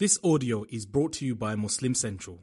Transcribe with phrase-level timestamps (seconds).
[0.00, 2.38] This audio is brought to you by Muslim Central.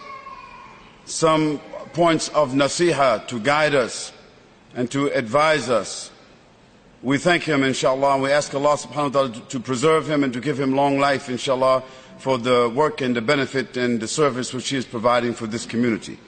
[1.05, 1.59] some
[1.93, 4.11] points of nasiha to guide us
[4.75, 6.11] and to advise us.
[7.01, 10.33] We thank him, inshallah, and we ask Allah subhanahu wa ta'ala to preserve him and
[10.33, 11.83] to give him long life, inshallah,
[12.17, 15.65] for the work and the benefit and the service which he is providing for this
[15.65, 16.19] community.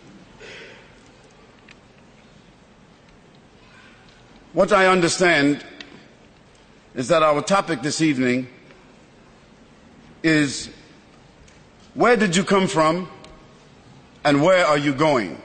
[4.54, 5.66] What I understand
[6.98, 8.48] is that our topic this evening
[10.24, 10.72] is
[11.94, 13.08] where did you come from
[14.26, 15.40] and where are you going?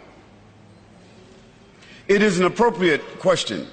[2.08, 3.66] It is an appropriate question.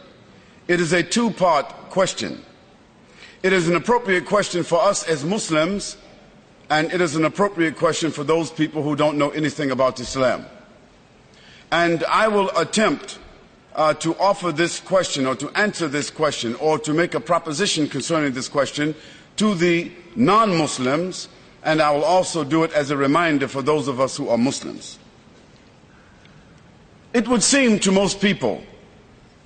[0.67, 2.43] It is a two part question.
[3.43, 5.95] It is an appropriate question for us as Muslims,
[6.69, 10.45] and it is an appropriate question for those people who don't know anything about Islam.
[11.71, 13.18] And I will attempt
[13.79, 17.87] uh, to offer this question or to answer this question or to make a proposition
[17.87, 18.93] concerning this question
[19.37, 21.29] to the non Muslims,
[21.63, 24.37] and I will also do it as a reminder for those of us who are
[24.37, 24.99] Muslims.
[27.13, 28.61] It would seem to most people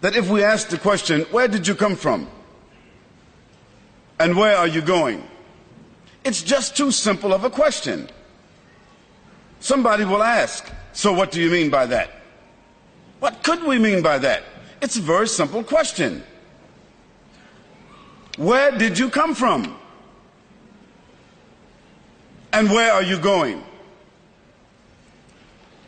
[0.02, 2.28] that if we ask the question, Where did you come from?
[4.20, 5.24] And where are you going?
[6.24, 8.10] It's just too simple of a question.
[9.60, 12.23] Somebody will ask, So what do you mean by that?
[13.24, 14.44] What could we mean by that?
[14.82, 16.24] It's a very simple question.
[18.36, 19.80] Where did you come from?
[22.52, 23.64] And where are you going?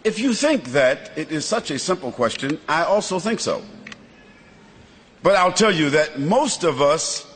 [0.05, 3.61] If you think that it is such a simple question, I also think so.
[5.21, 7.27] But I'll tell you that most of us,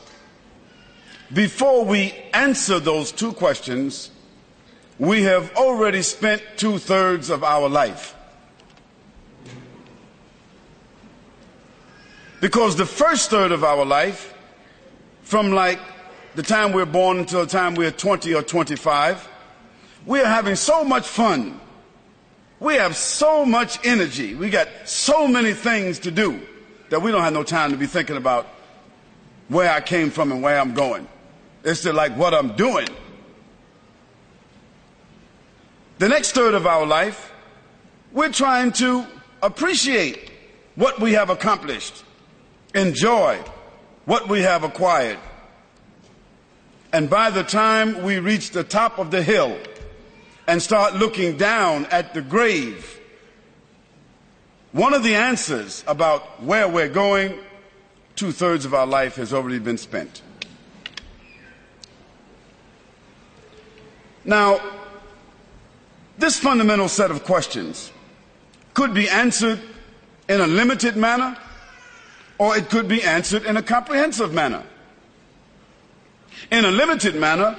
[1.30, 4.10] before we answer those two questions,
[4.98, 8.14] we have already spent two thirds of our life.
[12.40, 14.34] Because the first third of our life,
[15.22, 15.78] from like
[16.34, 19.28] the time we're born until the time we're 20 or 25,
[20.06, 21.60] we are having so much fun
[22.60, 24.34] we have so much energy.
[24.34, 26.40] We got so many things to do
[26.90, 28.46] that we don't have no time to be thinking about
[29.48, 31.08] where I came from and where I'm going.
[31.64, 32.88] It's just like what I'm doing.
[35.98, 37.32] The next third of our life,
[38.12, 39.06] we're trying to
[39.42, 40.30] appreciate
[40.74, 42.04] what we have accomplished,
[42.74, 43.42] enjoy
[44.04, 45.18] what we have acquired.
[46.92, 49.56] And by the time we reach the top of the hill,
[50.50, 52.98] and start looking down at the grave.
[54.72, 57.38] One of the answers about where we're going,
[58.16, 60.22] two thirds of our life has already been spent.
[64.24, 64.60] Now,
[66.18, 67.92] this fundamental set of questions
[68.74, 69.60] could be answered
[70.28, 71.38] in a limited manner
[72.40, 74.64] or it could be answered in a comprehensive manner.
[76.50, 77.54] In a limited manner,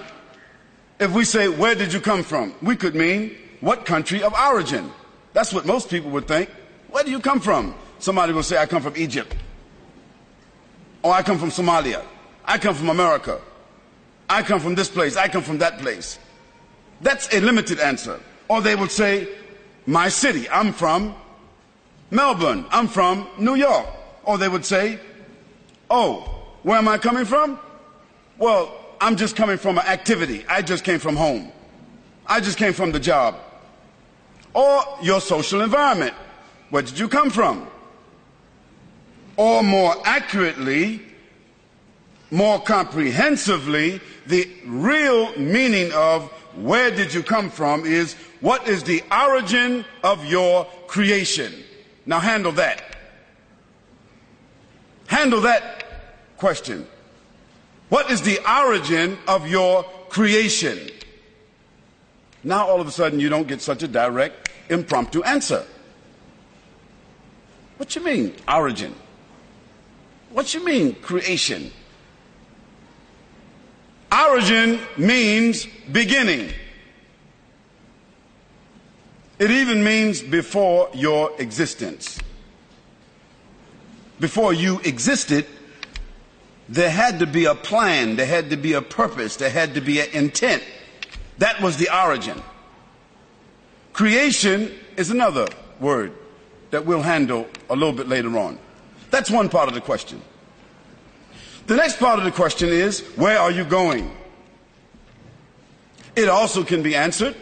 [1.00, 2.56] if we say, Where did you come from?
[2.64, 4.92] we could mean, What country of origin?
[5.34, 6.50] That's what most people would think.
[6.90, 7.76] Where do you come from?
[8.00, 9.36] Somebody will say, I come from Egypt.
[11.04, 12.04] Or I come from Somalia.
[12.44, 13.40] I come from America.
[14.28, 15.16] I come from this place.
[15.16, 16.18] I come from that place.
[17.02, 18.20] That's a limited answer.
[18.48, 19.28] Or they would say,
[19.86, 20.50] My city.
[20.50, 21.14] I'm from
[22.10, 22.66] Melbourne.
[22.72, 23.86] I'm from New York.
[24.24, 25.00] Or they would say,
[25.90, 27.60] Oh, where am I coming from?
[28.38, 30.46] Well, I'm just coming from an activity.
[30.48, 31.52] I just came from home.
[32.28, 33.36] I just came from the job.
[34.54, 36.14] Or your social environment.
[36.70, 37.68] Where did you come from?
[39.38, 41.02] Or more accurately,
[42.30, 49.04] more comprehensively, the real meaning of where did you come from is what is the
[49.12, 51.54] origin of your creation?
[52.06, 52.84] Now handle that.
[55.12, 55.84] Handle that
[56.38, 56.88] question.
[57.90, 60.90] What is the origin of your creation?
[62.46, 65.66] Now all of a sudden you don't get such a direct, impromptu answer.
[67.76, 68.96] What you mean, origin?
[70.30, 71.74] What you mean, creation?
[74.14, 76.54] Origin means beginning.
[79.40, 82.18] It even means before your existence.
[84.22, 85.48] Before you existed,
[86.70, 89.82] there had to be a plan, there had to be a purpose, there had to
[89.82, 90.64] be an intent.
[91.40, 92.40] That was the origin.
[93.94, 95.48] Creation is another
[95.80, 96.14] word
[96.70, 98.60] that we'll handle a little bit later on.
[99.10, 100.22] That's one part of the question.
[101.66, 104.16] The next part of the question is, where are you going?
[106.16, 107.36] It also can be answered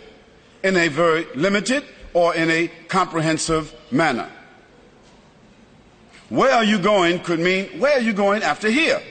[0.64, 1.84] in a very limited
[2.14, 4.30] or in a comprehensive manner.
[6.30, 9.02] Where are you going could mean, where are you going after here?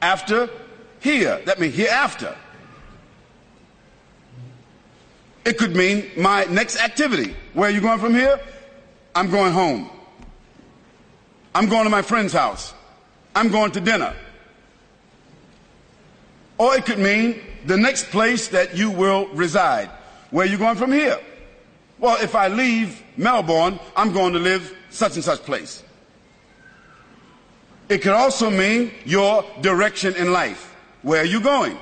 [0.00, 0.50] After
[1.00, 1.40] here.
[1.46, 2.36] That means hereafter.
[5.44, 7.34] It could mean my next activity.
[7.54, 8.38] Where are you going from here?
[9.14, 9.90] I'm going home.
[11.54, 12.72] I'm going to my friend's house.
[13.34, 14.14] I'm going to dinner.
[16.58, 19.90] Or it could mean the next place that you will reside.
[20.30, 21.18] Where are you going from here?
[21.98, 25.82] Well, if I leave Melbourne, I'm going to live such and such place.
[27.92, 30.74] It could also mean your direction in life.
[31.02, 31.76] Where are you going?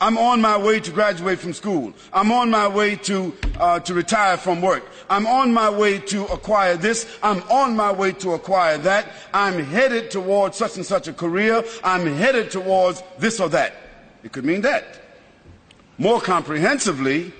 [0.00, 1.94] I'm on my way to graduate from school.
[2.12, 4.84] I'm on my way to, uh, to retire from work.
[5.10, 7.08] I'm on my way to acquire this.
[7.24, 9.08] I'm on my way to acquire that.
[9.34, 11.64] I'm headed towards such and such a career.
[11.82, 13.74] I'm headed towards this or that.
[14.22, 14.84] It could mean that.
[15.98, 17.32] More comprehensively,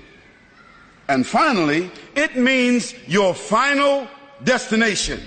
[1.07, 4.09] and finally, it means your final
[4.43, 5.21] destination.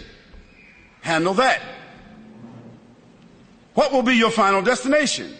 [1.00, 1.62] Handle that.
[3.80, 5.34] What will be your final destination?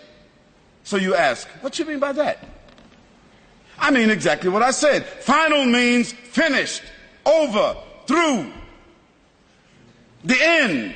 [0.86, 2.42] So you ask, what you mean by that?
[3.78, 5.06] I mean exactly what I said.
[5.06, 6.82] Final means finished,
[7.26, 7.76] over,
[8.08, 8.50] through,
[10.24, 10.96] the end.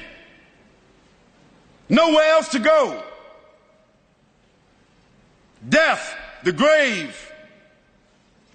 [1.90, 3.04] Nowhere else to go.
[5.68, 6.16] Death,
[6.46, 7.30] the grave,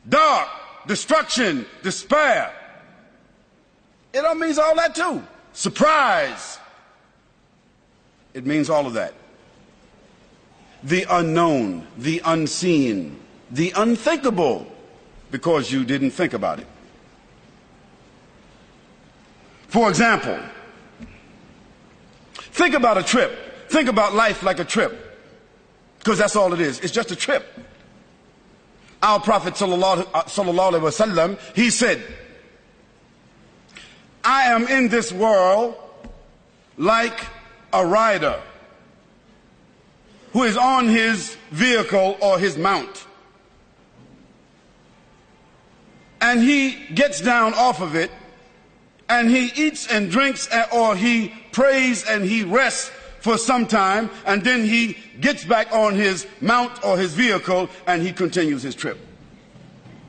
[0.08, 0.48] dark,
[0.86, 2.50] destruction, despair.
[4.14, 5.22] It all means all that too.
[5.52, 6.58] Surprise.
[8.38, 9.14] It means all of that
[10.84, 13.18] the unknown, the unseen,
[13.50, 14.64] the unthinkable,
[15.32, 16.66] because you didn't think about it.
[19.66, 20.38] For example,
[22.38, 23.68] think about a trip.
[23.70, 25.18] Think about life like a trip.
[25.98, 26.78] Because that's all it is.
[26.78, 27.44] It's just a trip.
[29.02, 32.00] Our Prophet sallallahu, uh, alaihi wasallam, he said,
[34.22, 35.74] I am in this world
[36.76, 37.26] like
[37.72, 38.40] a rider
[40.32, 43.06] who is on his vehicle or his mount.
[46.20, 48.10] And he gets down off of it
[49.08, 54.44] and he eats and drinks or he prays and he rests for some time and
[54.44, 58.98] then he gets back on his mount or his vehicle and he continues his trip.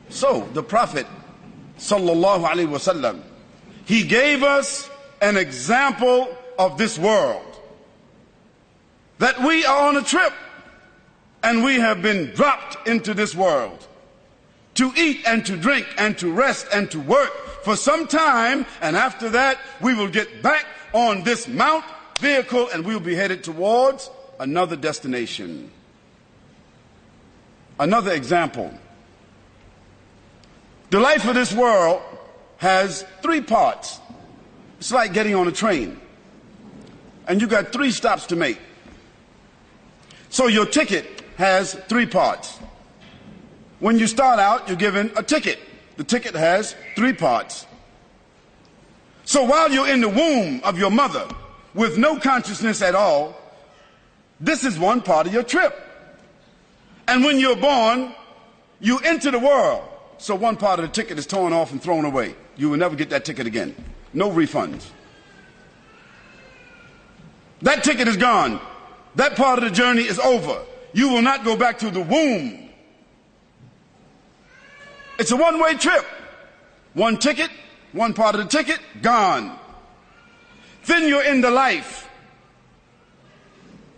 [0.09, 1.05] So the Prophet
[1.77, 3.21] sallallahu alaihi wasallam,
[3.85, 4.89] he gave us
[5.21, 7.48] an example of this world
[9.19, 10.33] that we are on a trip
[11.43, 13.87] and we have been dropped into this world
[14.75, 17.31] to eat and to drink and to rest and to work
[17.63, 18.65] for some time.
[18.81, 21.85] And after that, we will get back on this mount
[22.19, 25.69] vehicle and we'll be headed towards another destination.
[27.77, 28.73] Another example.
[30.91, 32.01] The life of this world
[32.57, 33.99] has three parts.
[34.79, 35.99] It's like getting on a train.
[37.27, 38.59] And you got three stops to make.
[40.29, 42.59] So your ticket has three parts.
[43.79, 45.59] When you start out, you're given a ticket.
[45.97, 47.65] The ticket has three parts.
[49.25, 51.27] So while you're in the womb of your mother
[51.73, 53.35] with no consciousness at all,
[54.39, 55.77] this is one part of your trip.
[57.07, 58.13] And when you're born,
[58.79, 59.83] you enter the world.
[60.17, 62.35] So one part of the ticket is torn off and thrown away.
[62.55, 63.75] You will never get that ticket again.
[64.13, 64.85] No refunds.
[67.61, 68.59] That ticket is gone.
[69.19, 70.61] That part of the journey is over.
[70.93, 72.69] You will not go back to the womb.
[75.19, 76.05] It's a one way trip.
[76.93, 77.49] One ticket,
[77.91, 79.59] one part of the ticket, gone.
[80.85, 82.09] Then you're in the life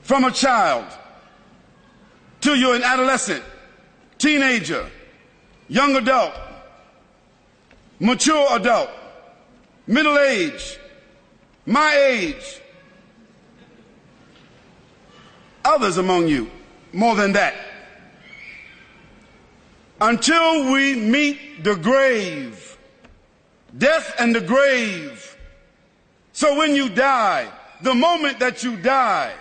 [0.02, 0.88] from a child
[2.40, 3.44] till you're an adolescent,
[4.18, 4.90] teenager,
[5.68, 6.34] young adult,
[8.00, 8.90] mature adult,
[9.86, 10.80] middle age,
[11.68, 12.61] my age,
[15.64, 16.50] others among you
[16.94, 17.56] more than that.
[20.00, 22.78] Until we meet the grave,
[23.78, 25.38] death and the grave.
[26.34, 27.52] So when you die,
[27.82, 29.34] the moment that you die,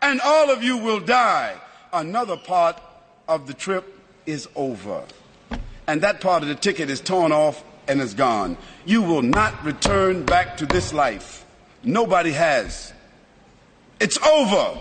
[0.00, 1.54] and all of you will die,
[1.92, 2.80] another part
[3.28, 3.84] of the trip
[4.24, 5.02] is over.
[5.86, 8.56] And that part of the ticket is torn off and is gone.
[8.84, 11.44] You will not return back to this life.
[11.82, 12.92] Nobody has.
[14.00, 14.80] It's over.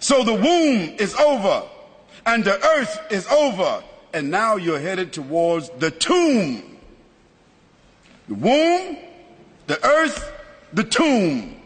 [0.00, 1.62] So the womb is over
[2.24, 6.78] and the earth is over and now you're headed towards the tomb.
[8.28, 8.96] The womb,
[9.66, 10.32] the earth,
[10.72, 11.60] the tomb.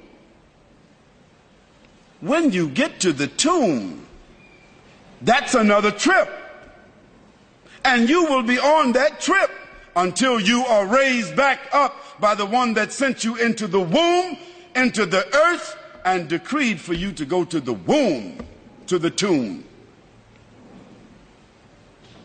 [2.21, 4.05] When you get to the tomb,
[5.23, 6.29] that's another trip.
[7.85, 9.51] And you will be on that trip
[9.95, 14.37] until you are raised back up by the one that sent you into the womb,
[14.75, 18.39] into the earth, and decreed for you to go to the womb,
[18.87, 19.65] to the tomb.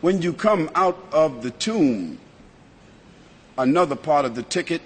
[0.00, 2.18] When you come out of the tomb,
[3.58, 4.82] another part of the ticket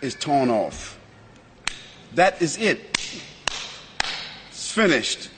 [0.00, 0.98] is torn off.
[2.14, 2.80] That is it.
[4.50, 5.30] It's finished.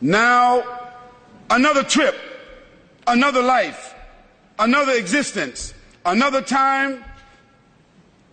[0.00, 0.64] Now,
[1.50, 2.16] another trip,
[3.06, 3.94] another life,
[4.58, 7.04] another existence, another time,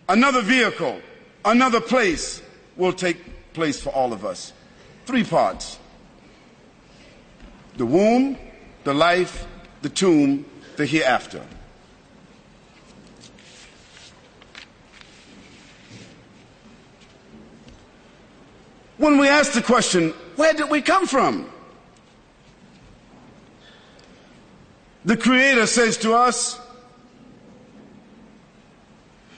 [0.09, 0.99] another vehicle,
[1.45, 2.41] another place
[2.77, 3.17] will take
[3.53, 4.53] place for all of us.
[5.05, 5.79] Three parts
[7.77, 8.37] the womb,
[8.83, 9.47] the life,
[9.81, 11.43] the tomb, the hereafter.
[18.97, 21.49] When we ask the question, where did we come from?
[25.05, 26.59] The Creator says to us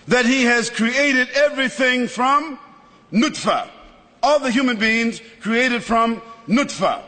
[0.08, 2.60] that He has created everything from
[3.14, 3.70] nutfa.
[4.24, 7.04] All the human beings created from nutfa.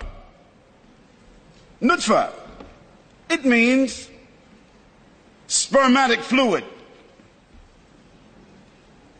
[1.81, 2.31] Nutfa.
[3.29, 4.09] It means
[5.47, 6.65] spermatic fluid.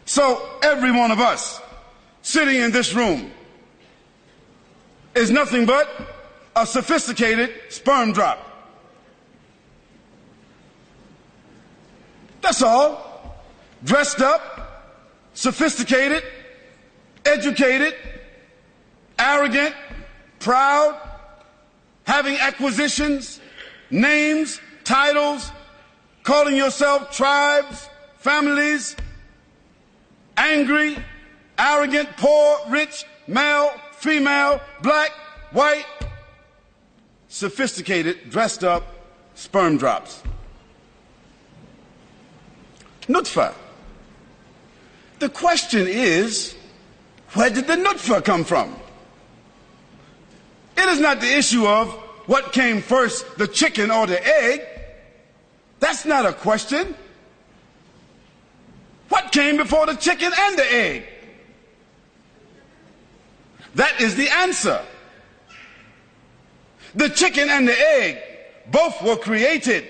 [0.04, 1.62] So every one of us
[2.22, 3.32] sitting in this room
[5.16, 5.90] is nothing but
[6.56, 8.40] a sophisticated sperm drop.
[12.42, 13.36] That's all.
[13.84, 14.96] Dressed up,
[15.34, 16.24] sophisticated,
[17.25, 17.96] educated,
[19.17, 19.75] arrogant,
[20.39, 21.00] proud,
[22.05, 23.39] having acquisitions,
[23.89, 25.51] names, titles,
[26.24, 28.96] calling yourself tribes, families,
[30.38, 30.98] angry,
[31.58, 35.12] arrogant, poor, rich, male, female, black,
[35.51, 35.86] white,
[37.27, 38.84] sophisticated, dressed up
[39.36, 40.24] sperm drops.
[43.08, 43.53] Nutfa.
[45.20, 46.55] The question is,
[47.36, 48.75] where did the nutfa come from?
[50.77, 51.89] It is not the issue of
[52.25, 54.62] what came first, the chicken or the egg.
[55.80, 56.96] That's not a question.
[59.10, 61.04] What came before the chicken and the egg?
[63.75, 64.82] That is the answer.
[66.96, 68.18] The chicken and the egg
[68.72, 69.86] both were created.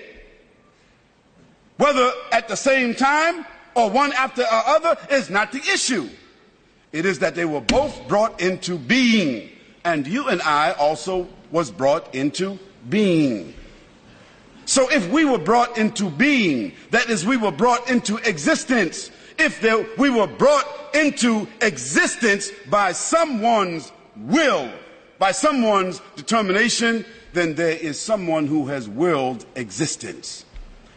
[1.76, 6.08] Whether at the same time or one after the other is not the issue.
[6.96, 9.50] It is that they were both brought into being.
[9.84, 13.52] And you and I also was brought into being.
[14.64, 19.60] So if we were brought into being, that is, we were brought into existence, if
[19.60, 24.72] there, we were brought into existence by someone's will,
[25.18, 30.46] by someone's determination, then there is someone who has willed existence.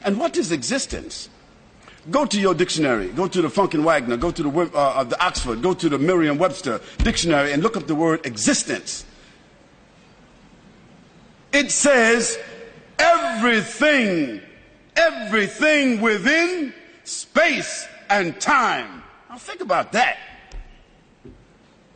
[0.01, 1.27] And what is existence?
[2.10, 3.10] Go to your dictionary.
[3.10, 4.20] Go to the Funk and Wagnalls.
[4.20, 5.62] Go to the, uh, the Oxford.
[5.62, 9.06] Go to the Merriam-Webster dictionary and look up the word existence.
[11.51, 12.38] It says
[12.98, 14.41] everything,
[14.96, 19.03] everything within space and time.
[19.29, 20.18] Now think about that.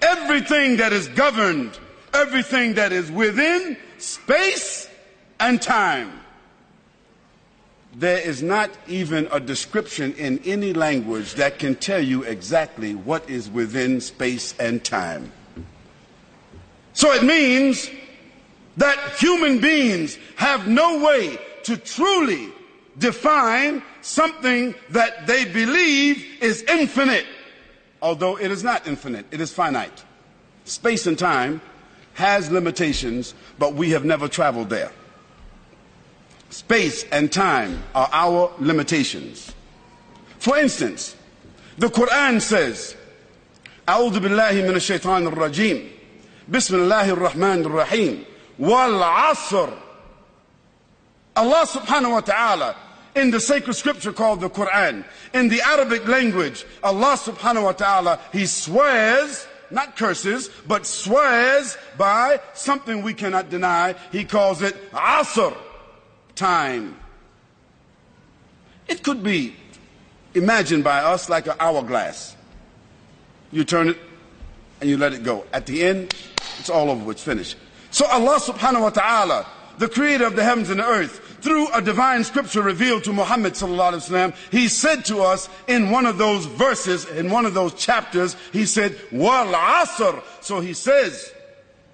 [0.01, 1.79] Everything that is governed,
[2.13, 4.89] everything that is within space
[5.39, 6.22] and time.
[7.95, 13.29] There is not even a description in any language that can tell you exactly what
[13.29, 15.31] is within space and time.
[16.93, 17.89] So it means
[18.77, 22.49] that human beings have no way to truly
[22.97, 27.25] define something that they believe is infinite,
[28.01, 30.03] although it is not infinite, it is finite.
[30.65, 31.61] Space and time
[32.13, 34.91] has limitations, but we have never traveled there.
[36.52, 39.52] Space and time are our limitations.
[40.38, 41.14] For instance,
[41.76, 42.96] the Quran says,
[43.86, 45.90] أعوذ بالله من الشيطان الرجيم
[46.48, 48.24] بسم الله الرحمن الرحيم
[48.58, 49.70] والعصر
[51.36, 52.76] Allah subhanahu wa ta'ala
[53.14, 58.18] in the sacred scripture called the Quran, in the Arabic language, Allah subhanahu wa ta'ala,
[58.32, 63.94] He swears, not curses, but swears by something we cannot deny.
[64.10, 65.56] He calls it asr,
[66.35, 66.97] time.
[68.87, 69.55] It could be
[70.33, 72.35] imagined by us like an hourglass.
[73.51, 73.97] You turn it
[74.81, 75.45] and you let it go.
[75.53, 76.13] At the end,
[76.59, 77.55] it's all over, it's finished.
[77.91, 79.47] So Allah subhanahu wa ta'ala,
[79.77, 83.53] the creator of the heavens and the earth, through a divine scripture revealed to Muhammad
[83.53, 87.53] sallallahu alaihi wasallam, he said to us in one of those verses, in one of
[87.53, 91.33] those chapters, he said, "Wal asr." So he says,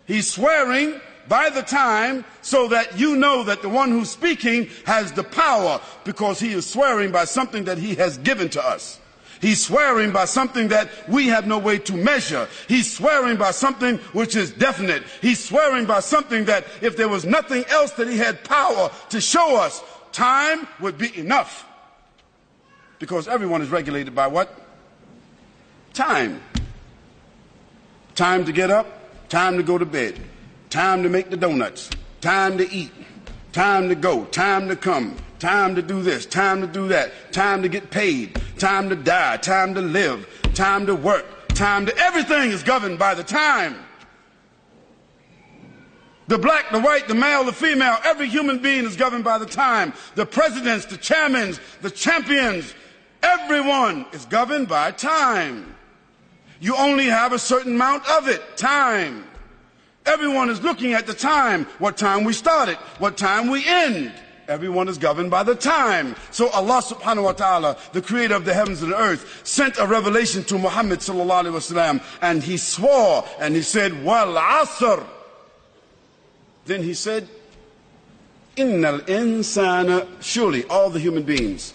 [0.05, 5.11] he's swearing by the time so that you know that the one who's speaking has
[5.13, 8.99] the power because he is swearing by something that he has given to us.
[9.39, 12.49] He's swearing by something that we have no way to measure.
[12.67, 15.03] He's swearing by something which is definite.
[15.21, 19.21] He's swearing by something that if there was nothing else that he had power to
[19.21, 19.81] show us,
[20.11, 21.65] time would be enough.
[22.97, 24.53] Because everyone is regulated by what?
[25.93, 26.41] Time.
[28.15, 30.19] Time to get up, time to go to bed,
[30.69, 31.89] time to make the donuts,
[32.21, 32.91] time to eat,
[33.51, 37.61] time to go, time to come, time to do this, time to do that, time
[37.63, 42.51] to get paid, time to die, time to live, time to work, time to everything
[42.51, 43.75] is governed by the time.
[46.27, 49.47] The black, the white, the male, the female, every human being is governed by the
[49.47, 49.93] time.
[50.13, 52.75] The presidents, the chairmen, the champions,
[53.23, 55.75] everyone is governed by time.
[56.59, 59.25] You only have a certain amount of it, time.
[60.05, 64.11] Everyone is looking at the time, what time we started, what time we end.
[64.47, 66.15] Everyone is governed by the time.
[66.31, 69.85] So Allah subhanahu wa ta'ala, the creator of the heavens and the earth, sent a
[69.85, 75.05] revelation to Muhammad sallallahu alaihi wasallam and he swore and he said, wal asr.
[76.65, 77.27] Then he said,
[78.55, 81.73] innal insana, surely all the human beings,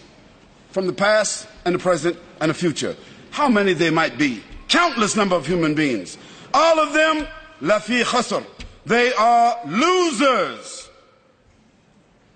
[0.71, 2.97] from the past and the present and the future,
[3.31, 6.19] how many they might be, countless number of human beings,
[6.53, 7.27] all of them,
[7.65, 8.45] lafi khasr.
[8.87, 10.91] They are losers.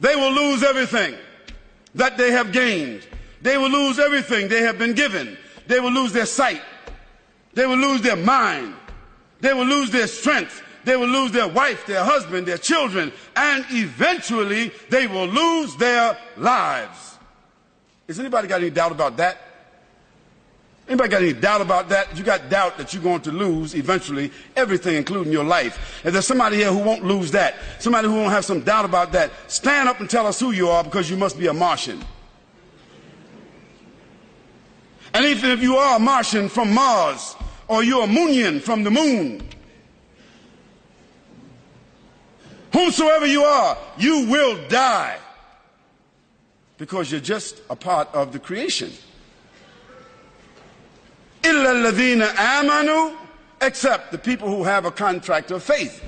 [0.01, 1.15] They will lose everything
[1.95, 3.07] that they have gained.
[3.43, 5.37] They will lose everything they have been given.
[5.67, 6.63] They will lose their sight.
[7.55, 8.75] They will lose their mind.
[9.41, 10.63] They will lose their strength.
[10.85, 16.17] They will lose their wife, their husband, their children, and eventually they will lose their
[16.37, 17.19] lives.
[18.07, 19.48] Has anybody got any doubt about that?
[20.89, 22.17] Anybody got any doubt about that?
[22.17, 26.01] You got doubt that you're going to lose eventually everything, including your life.
[26.03, 29.13] If there's somebody here who won't lose that, somebody who won't have some doubt about
[29.13, 32.03] that, stand up and tell us who you are because you must be a Martian.
[35.13, 38.91] And even if you are a Martian from Mars, or you're a Moonian from the
[38.91, 39.47] moon,
[42.73, 45.19] whomsoever you are, you will die
[46.79, 48.91] because you're just a part of the creation.
[51.44, 53.16] إِلَّا الَّذِينَ آمَنُوا
[53.62, 56.04] Except the people who have a contract of faith.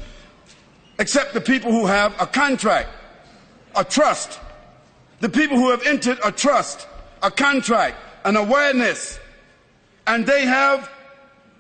[0.99, 2.89] Except the people who have a contract,
[3.75, 4.39] a trust.
[5.21, 6.87] The people who have entered a trust,
[7.23, 9.19] a contract, an awareness.
[10.05, 10.89] And they have,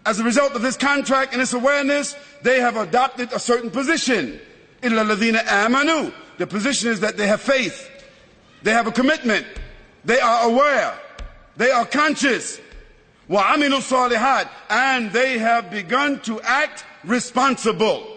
[0.05, 4.39] as a result of this contract and this awareness, they have adopted a certain position.
[4.81, 7.89] إِلَّا الَّذِينَ آمَنُوا The position is that they have faith.
[8.63, 9.45] They have a commitment.
[10.03, 10.97] They are aware.
[11.57, 12.59] They are conscious.
[13.29, 18.15] وَعَمِلُوا الصَّالِحَاتِ And they have begun to act responsible.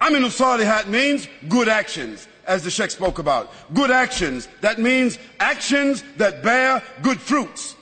[0.00, 3.52] Aminu Salihat means good actions, as the Sheikh spoke about.
[3.74, 4.48] Good actions.
[4.60, 7.74] That means actions that bear good fruits.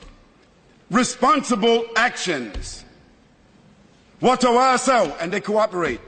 [0.90, 2.84] Responsible actions.
[4.22, 6.00] Watawasaw, and they cooperate.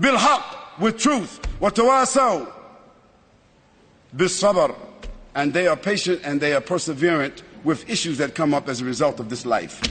[0.00, 1.40] Bilhaq, with truth.
[1.60, 2.50] Watawasaw,
[4.16, 4.74] bisabr,
[5.34, 8.85] and they are patient and they are perseverant with issues that come up as a
[8.85, 9.81] result of this life.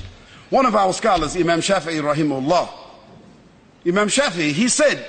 [0.51, 2.69] One of our scholars, Imam Shafi'i rahimahullah,
[3.87, 5.07] Imam Shafi'i, he said,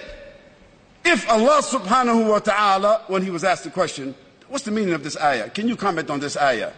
[1.04, 4.14] if Allah subhanahu wa ta'ala, when he was asked the question,
[4.50, 5.50] what's the meaning of this ayah?
[5.50, 6.72] Can you comment on this ayah?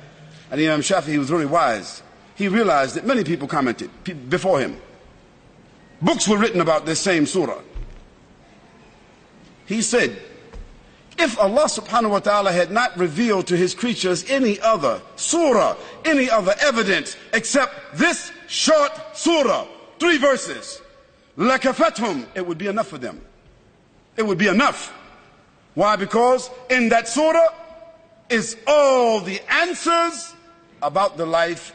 [0.49, 2.01] And Imam Shafi'i was really wise.
[2.35, 3.89] He realized that many people commented
[4.29, 4.79] before him.
[6.01, 7.61] Books were written about this same surah.
[9.65, 10.17] He said,
[11.17, 16.29] if Allah subhanahu wa ta'ala had not revealed to his creatures any other surah, any
[16.29, 19.67] other evidence except this short surah,
[19.99, 20.81] three verses,
[21.37, 23.21] lakafathum, it would be enough for them.
[24.17, 24.93] It would be enough.
[25.75, 25.95] Why?
[25.95, 27.53] Because in that surah
[28.29, 30.33] is all the answers
[30.81, 31.73] about the life,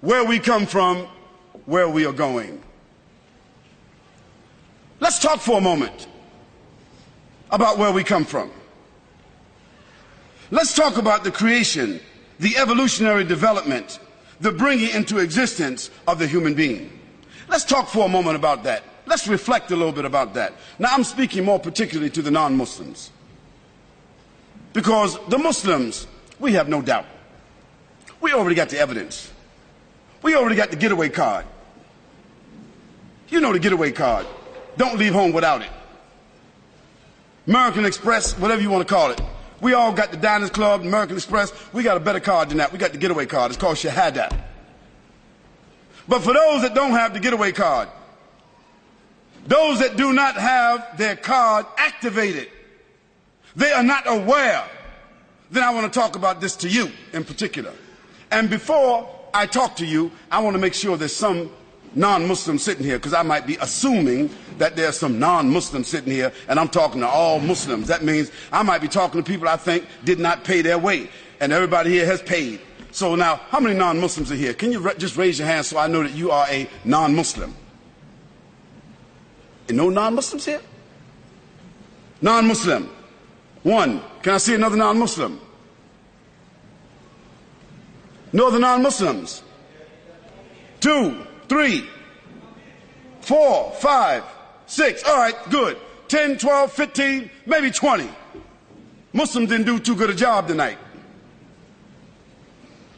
[0.00, 1.06] where we come from,
[1.66, 2.62] where we are going.
[5.00, 6.06] Let's talk for a moment
[7.50, 8.50] about where we come from.
[10.50, 12.00] Let's talk about the creation,
[12.38, 13.98] the evolutionary development,
[14.40, 16.90] the bringing into existence of the human being.
[17.48, 18.82] Let's talk for a moment about that.
[19.06, 20.52] Let's reflect a little bit about that.
[20.78, 23.10] Now, I'm speaking more particularly to the non Muslims.
[24.72, 26.06] Because the Muslims,
[26.38, 27.06] we have no doubt.
[28.20, 29.32] We already got the evidence.
[30.22, 31.46] We already got the getaway card.
[33.28, 34.26] You know the getaway card.
[34.76, 35.70] don't leave home without it.
[37.46, 39.20] American Express, whatever you want to call it.
[39.60, 41.52] We all got the Diners Club, American Express.
[41.72, 42.72] We got a better card than that.
[42.72, 43.50] We got the getaway card.
[43.50, 44.36] It's called Shahada.
[46.08, 47.88] But for those that don't have the getaway card,
[49.46, 52.48] those that do not have their card activated,
[53.54, 54.64] they are not aware.
[55.50, 57.72] Then I want to talk about this to you in particular.
[58.30, 61.50] And before I talk to you, I want to make sure there's some
[61.96, 66.60] non-Muslim sitting here because I might be assuming that there's some non-Muslims sitting here and
[66.60, 67.88] I'm talking to all Muslims.
[67.88, 71.08] That means I might be talking to people I think did not pay their way
[71.40, 72.60] and everybody here has paid.
[72.92, 74.54] So now, how many non-Muslims are here?
[74.54, 77.54] Can you just raise your hand so I know that you are a non-Muslim?
[79.68, 80.60] And No non-Muslims here?
[82.22, 82.88] Non-Muslim.
[83.62, 84.00] One.
[84.22, 85.40] Can I see another non-Muslim?
[88.32, 89.42] No other non-Muslims.
[90.80, 91.88] Two, three,
[93.20, 94.24] four, five,
[94.66, 95.02] six.
[95.04, 95.78] All right, good.
[96.08, 98.08] 10, 12, 15, maybe 20.
[99.12, 100.78] Muslims didn't do too good a job tonight.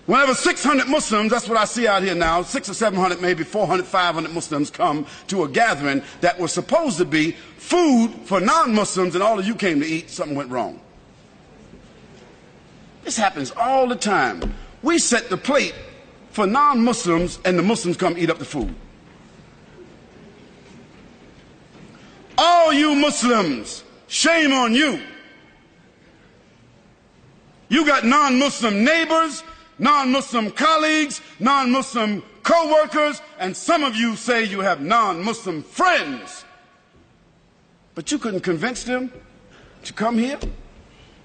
[0.07, 3.85] Whenever 600 Muslims, that's what I see out here now, six or 700, maybe 400,
[3.85, 9.23] 500 Muslims come to a gathering that was supposed to be food for non-Muslims and
[9.23, 10.81] all of you came to eat, something went wrong.
[13.05, 14.55] This happens all the time.
[14.83, 15.75] We set the plate
[16.38, 18.72] for non-Muslims and the Muslims come eat up the food.
[22.38, 25.01] All you Muslims, shame on you.
[27.68, 29.42] You got non-Muslim neighbors,
[29.81, 36.44] non-Muslim colleagues, non-Muslim co-workers, and some of you say you have non-Muslim friends.
[37.96, 39.11] But you couldn't convince them
[39.83, 40.38] to come here.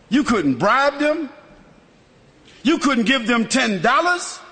[0.10, 1.30] You couldn't bribe them.
[2.64, 4.43] You couldn't give them $10.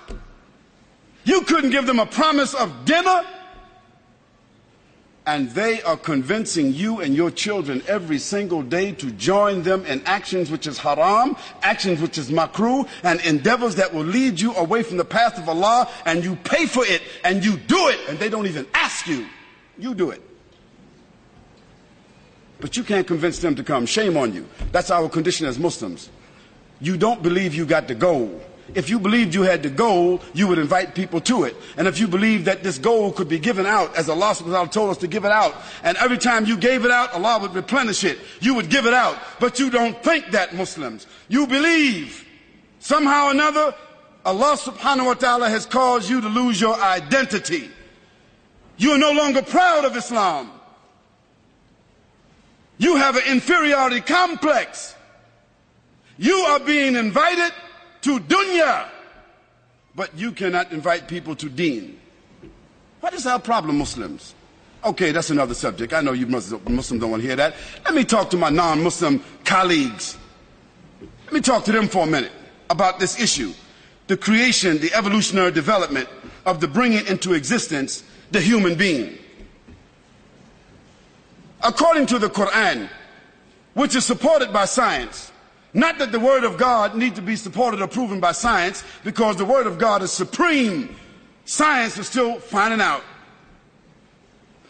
[1.24, 3.24] You couldn't give them a promise of dinner
[5.26, 10.02] and they are convincing you and your children every single day to join them in
[10.06, 14.82] actions which is haram, actions which is makruh, and endeavors that will lead you away
[14.82, 18.18] from the path of Allah, and you pay for it, and you do it, and
[18.18, 19.28] they don't even ask you.
[19.78, 20.22] You do it.
[22.60, 23.86] But you can't convince them to come.
[23.86, 24.48] Shame on you.
[24.72, 26.10] That's our condition as Muslims.
[26.80, 28.44] You don't believe you got the gold.
[28.74, 31.56] If you believed you had the gold, you would invite people to it.
[31.78, 34.92] And if you believed that this gold could be given out, as Allah subhanahu told
[34.92, 38.04] us to give it out, and every time you gave it out, Allah would replenish
[38.04, 38.20] it.
[38.40, 39.18] You would give it out.
[39.40, 41.08] But you don't think that, Muslims.
[41.28, 42.26] You believe.
[42.80, 43.76] Somehow or another,
[44.24, 47.70] Allah subhanahu wa ta'ala has caused you to lose your identity.
[48.78, 50.52] You are no longer proud of Islam.
[52.78, 54.96] You have an inferiority complex.
[56.18, 57.52] You are being invited
[58.02, 58.88] to dunya,
[59.96, 62.00] but you cannot invite people to deen.
[63.02, 64.36] What is our problem, Muslims?
[64.84, 65.94] Okay, that's another subject.
[65.94, 67.56] I know you Muslims don't want to hear that.
[67.86, 70.18] Let me talk to my non-Muslim colleagues.
[71.26, 72.32] Let me talk to them for a minute
[72.70, 73.54] about this issue.
[74.08, 76.10] The creation, the evolutionary development
[76.46, 79.18] of the bringing into existence the human being.
[81.64, 82.90] According to the Quran,
[83.76, 85.31] which is supported by science,
[85.74, 89.38] not that the Word of God needs to be supported or proven by science, because
[89.38, 90.96] the Word of God is supreme.
[91.46, 93.04] Science is still finding out.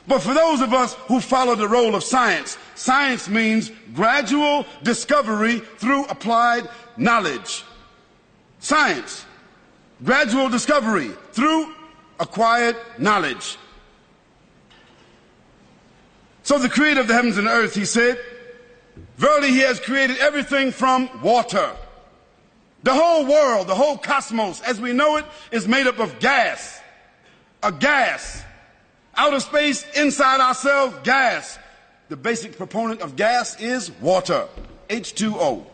[0.08, 5.60] But for those of us who follow the role of science, science means gradual discovery
[5.60, 7.64] through applied knowledge.
[8.60, 9.26] Science,
[10.04, 11.74] gradual discovery through
[12.20, 13.58] acquired knowledge.
[16.44, 18.20] So the creator of the heavens and earth, he said,
[19.21, 21.69] Verily, he has created everything from water.
[22.81, 26.81] The whole world, the whole cosmos, as we know it, is made up of gas.
[27.62, 28.43] A gas.
[29.15, 31.60] Outer space, inside ourselves, gas.
[32.10, 34.47] The basic proponent of gas is water.
[34.89, 35.65] H2O.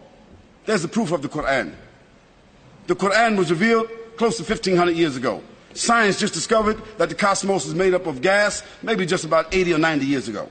[0.65, 1.73] There's the proof of the Quran.
[2.88, 5.41] The Quran was revealed close to 1500 years ago.
[5.73, 9.75] Science just discovered that the cosmos is made up of gas maybe just about 80
[9.75, 10.49] or 90 years ago.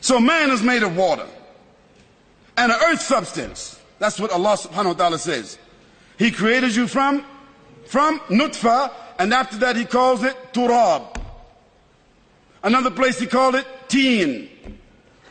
[0.00, 1.26] So man is made of water
[2.58, 3.80] and an earth substance.
[4.00, 5.58] That's what Allah subhanahu wa ta'ala says.
[6.18, 7.24] He created you from,
[7.86, 11.16] from nutfa, and after that he calls it turab.
[12.64, 14.50] Another place he called it teen,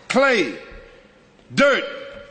[0.08, 0.58] clay,
[1.54, 1.84] dirt,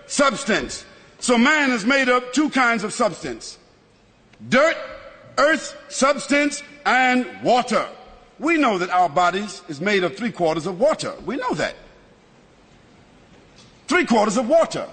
[0.07, 0.87] substance.
[1.19, 3.59] So man is made up two kinds of substance.
[4.49, 4.77] Dirt,
[5.37, 7.87] earth, substance, and water.
[8.39, 11.15] We know that our bodies is made of three quarters of water.
[11.27, 11.75] We know that.
[13.87, 14.89] Three quarters of water.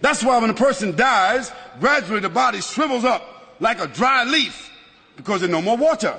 [0.00, 1.50] That's why when a person dies,
[1.80, 4.70] gradually the body shrivels up like a dry leaf
[5.16, 6.16] because there's no more water.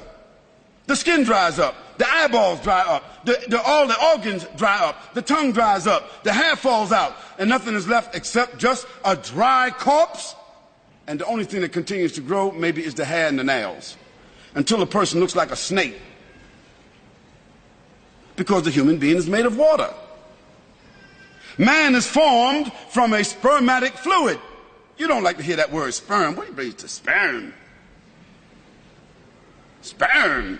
[0.88, 1.75] The skin dries up.
[1.97, 3.25] The eyeballs dry up.
[3.25, 5.13] The, the, all the organs dry up.
[5.13, 6.23] The tongue dries up.
[6.23, 7.15] The hair falls out.
[7.39, 10.36] And nothing is left except just a dry corpse.
[11.08, 13.97] And the only thing that continues to grow maybe is the hair and the nails.
[14.53, 15.99] Until a person looks like a snake.
[18.36, 19.91] Because the human being is made of water.
[21.58, 24.39] Man is formed from a spermatic fluid.
[24.98, 26.36] You don't like to hear that word sperm.
[26.36, 27.54] What do you mean to sperm?
[29.82, 30.60] Sperm.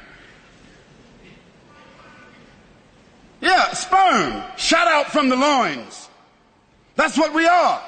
[3.42, 6.10] Yeah, sperm shot out from the loins.
[6.96, 7.82] That's what we are.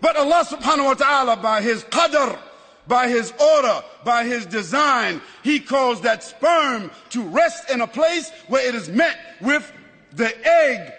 [0.00, 2.38] But Allah subhanahu wa ta'ala by His qadr,
[2.86, 8.30] by His order, by His design, He calls that sperm to rest in a place
[8.48, 9.70] where it is met with
[10.12, 10.92] the egg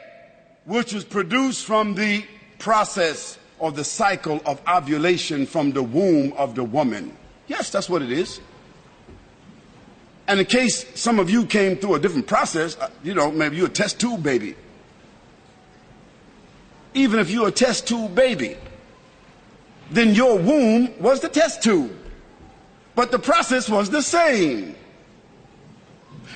[0.69, 2.23] which is produced from the
[2.59, 7.11] process or the cycle of ovulation from the womb of the woman.
[7.47, 8.39] Yes, that's what it is.
[10.27, 13.57] And in case some of you came through a different process, uh, you know, maybe
[13.57, 14.55] you're a test tube baby.
[16.93, 18.55] Even if you're a test tube baby,
[19.89, 21.91] then your womb was the test tube.
[22.93, 24.75] But the process was the same.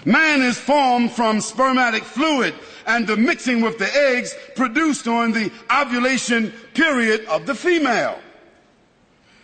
[0.06, 2.54] Man is formed from spermatic fluid
[2.86, 8.20] and the mixing with the eggs produced during the ovulation period of the female.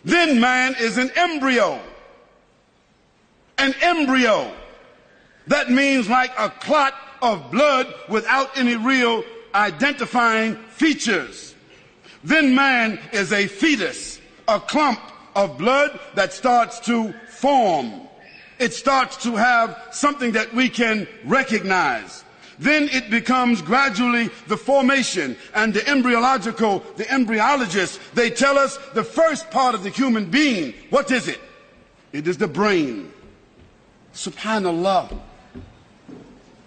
[0.04, 1.80] Then man is an embryo
[3.60, 4.52] an embryo.
[5.48, 11.56] That means like a clot of blood without any real identifying features.
[12.24, 15.00] Then man is a fetus, a clump
[15.36, 18.08] of blood that starts to form.
[18.60, 22.26] It starts to have something that we can recognize.
[22.60, 29.04] Then it becomes gradually the formation and the embryological, the embryologists, they tell us the
[29.04, 30.74] first part of the human being.
[30.90, 31.40] What is it?
[32.12, 33.14] It is the brain.
[34.14, 35.18] Subhanallah.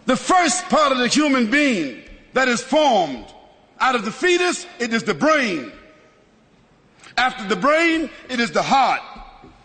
[0.06, 2.02] The first part of the human being
[2.32, 3.26] that is formed
[3.78, 5.72] out of the fetus, it is the brain.
[7.18, 9.02] After the brain, it is the heart.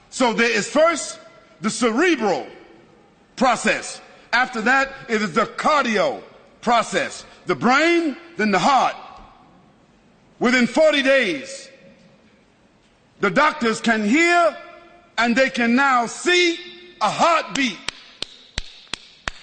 [0.10, 1.20] So there is first
[1.62, 2.48] the cerebral
[3.36, 4.02] process.
[4.34, 6.22] After that, it is the cardio
[6.62, 7.26] process.
[7.46, 8.96] The brain, then the heart.
[10.40, 11.70] Within 40 days,
[13.20, 14.56] the doctors can hear
[15.18, 16.60] and they can now see
[17.02, 17.78] a heartbeat.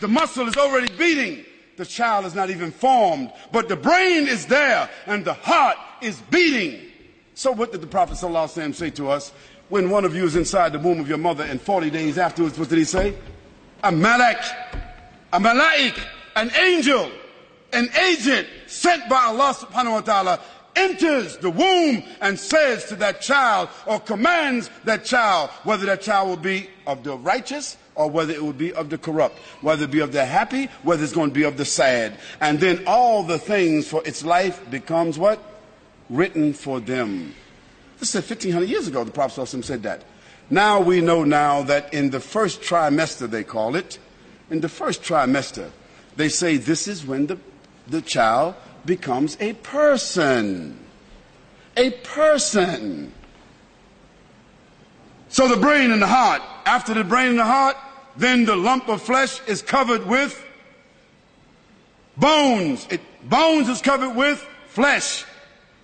[0.01, 1.45] The muscle is already beating.
[1.77, 6.21] The child is not even formed, but the brain is there and the heart is
[6.31, 6.93] beating.
[7.35, 9.33] So what did the Prophet ﷺ say to us?
[9.69, 12.59] When one of you is inside the womb of your mother and 40 days afterwards,
[12.59, 13.17] what did he say?
[13.83, 14.45] A malak,
[15.33, 15.99] a malaik,
[16.37, 17.11] an angel,
[17.73, 20.41] an agent sent by Allah subhanahu wa ta'ala
[20.77, 26.29] enters the womb and says to that child or commands that child whether that child
[26.29, 29.91] will be of the righteous or whether it will be of the corrupt, whether it
[29.91, 32.19] be of the happy, whether it's going to be of the sad.
[32.41, 35.41] And then all the things for its life becomes what?
[36.11, 37.35] Written for them.
[38.05, 40.05] This is 1500 years ago, the Prophet said that.
[40.51, 43.99] Now we know now that in the first trimester, they call it,
[44.51, 45.71] in the first trimester,
[46.15, 47.39] they say this is when the,
[47.87, 50.79] the child becomes a person.
[51.79, 53.11] A person.
[55.31, 57.79] So the brain and the heart, after the brain and the heart,
[58.19, 60.45] then the lump of flesh is covered with
[62.19, 62.87] bones.
[62.91, 65.25] It, bones is covered with flesh.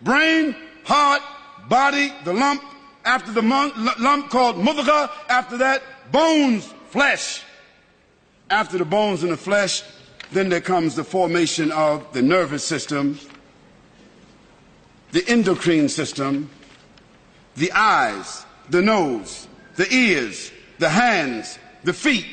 [0.02, 0.54] Brain,
[0.84, 1.22] heart,
[1.70, 2.62] body, the lump,
[3.06, 7.42] after the lump called mudghah, after that, bones, flesh.
[8.50, 9.82] After the bones and the flesh,
[10.32, 13.18] then there comes the formation of the nervous system,
[15.12, 16.50] the endocrine system,
[17.56, 22.26] the eyes, the nose, the ears, the hands, the feet,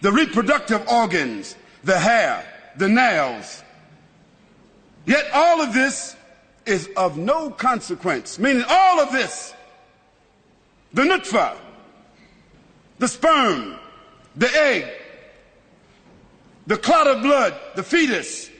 [0.00, 2.44] the reproductive organs, the hair,
[2.76, 3.62] the nails.
[5.06, 6.16] Yet all of this
[6.66, 9.54] is of no consequence, meaning all of this,
[10.92, 11.56] the nutfa,
[12.98, 13.76] the sperm,
[14.36, 14.86] the egg,
[16.66, 18.50] the clot of blood, the fetus,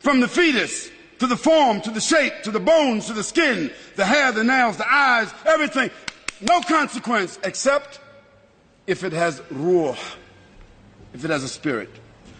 [0.00, 3.70] from the fetus to the form, to the shape, to the bones, to the skin,
[3.96, 5.90] the hair, the nails, the eyes, everything.
[6.40, 8.00] No consequence except
[8.86, 9.94] if it has ruh,
[11.12, 11.90] if it has a spirit.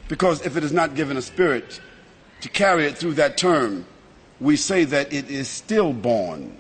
[0.09, 1.81] Because if it is not given a spirit
[2.41, 3.85] to carry it through that term,
[4.41, 6.57] we say that it is stillborn.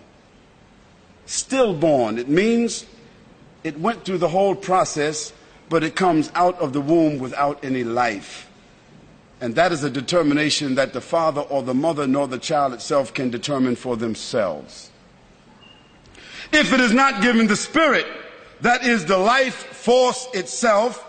[1.26, 2.18] Stillborn.
[2.18, 2.86] It means
[3.64, 5.32] it went through the whole process
[5.70, 8.50] but it comes out of the womb without any life.
[9.40, 13.14] And that is a determination that the father or the mother nor the child itself
[13.14, 14.90] can determine for themselves.
[16.52, 18.04] If it is not given the spirit,
[18.62, 21.06] that is the life force itself,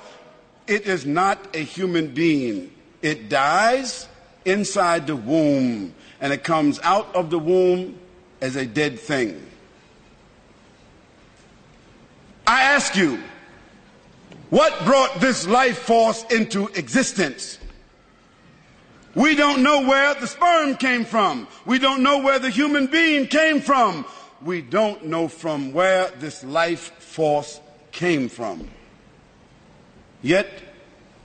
[0.67, 2.71] it is not a human being.
[3.01, 4.07] It dies
[4.45, 7.99] inside the womb and it comes out of the womb
[8.39, 9.45] as a dead thing.
[12.45, 13.19] I ask you,
[14.51, 17.57] what brought this life force into existence?
[19.15, 21.47] We don't know where the sperm came from.
[21.65, 24.05] We don't know where the human being came from.
[24.41, 27.59] We don't know from where this life force
[27.91, 28.69] came from.
[30.21, 30.47] Yet,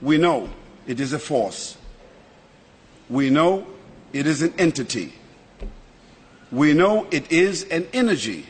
[0.01, 0.49] we know
[0.85, 1.77] it is a force.
[3.09, 3.67] We know
[4.17, 5.13] it is an entity.
[6.51, 8.47] We know it is an energy.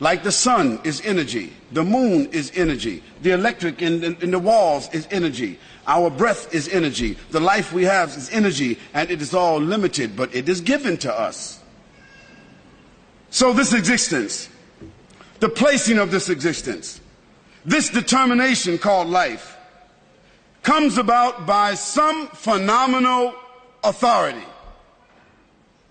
[0.00, 4.38] Like the sun is energy, the moon is energy, the electric in, in, in, the
[4.38, 5.58] walls is energy,
[5.88, 10.14] our breath is energy, the life we have is energy, and it is all limited,
[10.14, 11.60] but it is given to us.
[13.30, 14.48] So, this existence,
[15.40, 17.00] the placing of this existence,
[17.64, 19.56] this determination called life,
[20.62, 23.34] comes about by some phenomenal
[23.84, 24.44] authority.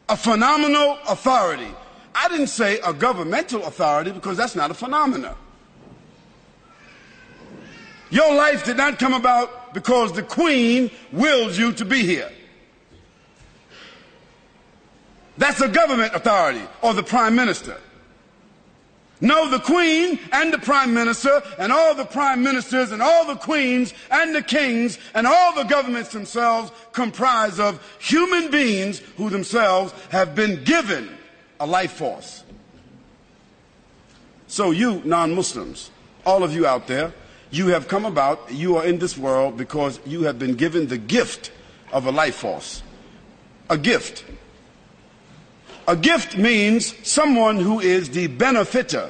[0.09, 1.73] A phenomenal authority
[2.17, 5.35] I didn't say a governmental authority because that's not a phenomenon.
[8.09, 12.31] Your life did not come about because the queen wills you to be here.
[15.37, 17.77] That's a government authority or the prime minister.
[19.19, 23.35] No, the queen and the prime minister and all the prime ministers and all the
[23.35, 29.91] queens and the kings and all the governments themselves comprise of human beings who themselves
[30.09, 31.09] have been given
[31.59, 32.43] a life force.
[34.45, 35.89] So, you non Muslims,
[36.25, 37.11] all of you out there,
[37.49, 40.97] you have come about, you are in this world because you have been given the
[40.97, 41.51] gift
[41.91, 42.83] of a life force.
[43.69, 44.23] A gift.
[45.87, 49.09] A gift means someone who is the benefiter.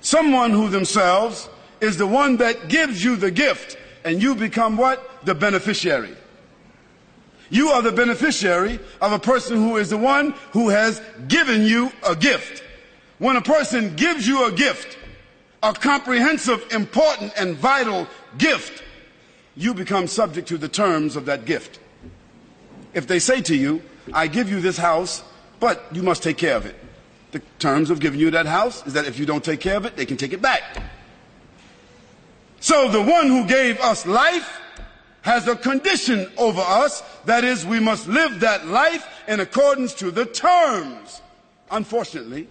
[0.00, 1.48] Someone who themselves
[1.80, 5.24] is the one that gives you the gift, and you become what?
[5.26, 6.14] The beneficiary.
[7.50, 11.90] You are the beneficiary of a person who is the one who has given you
[12.06, 12.62] a gift.
[13.18, 14.96] When a person gives you a gift,
[15.62, 18.84] a comprehensive, important, and vital gift,
[19.56, 21.80] you become subject to the terms of that gift.
[22.94, 25.22] If they say to you, I give you this house,
[25.60, 26.76] but you must take care of it.
[27.32, 29.84] The terms of giving you that house is that if you don't take care of
[29.84, 30.62] it, they can take it back.
[32.60, 34.60] So the one who gave us life
[35.22, 37.02] has a condition over us.
[37.26, 41.20] That is, we must live that life in accordance to the terms.
[41.70, 42.48] Unfortunately,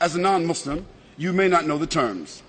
[0.00, 0.86] as a non Muslim,
[1.18, 2.42] you may not know the terms.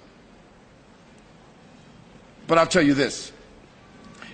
[2.47, 3.31] But I'll tell you this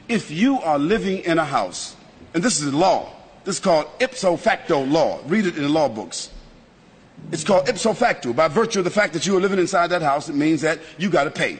[0.07, 1.95] if you are living in a house,
[2.33, 3.11] and this is law,
[3.47, 5.21] this is called ipso facto law.
[5.25, 6.31] Read it in the law books.
[7.31, 8.33] It's called ipso facto.
[8.33, 10.79] By virtue of the fact that you are living inside that house, it means that
[10.97, 11.57] you got to pay.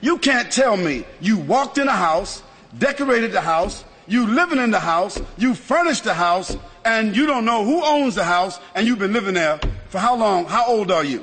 [0.00, 2.42] You can't tell me you walked in a house
[2.78, 7.44] decorated the house, you living in the house, you furnished the house, and you don't
[7.44, 10.46] know who owns the house, and you've been living there for how long?
[10.46, 11.22] How old are you?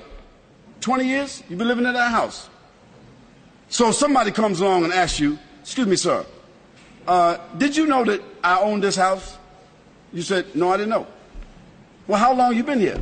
[0.82, 1.42] 20 years?
[1.50, 2.48] You've been living in that house.
[3.70, 6.24] So somebody comes along and asks you, excuse me, sir,
[7.08, 9.39] uh, did you know that I own this house?
[10.14, 11.08] You said, no, I didn't know.
[12.08, 13.00] Well, how long you been here?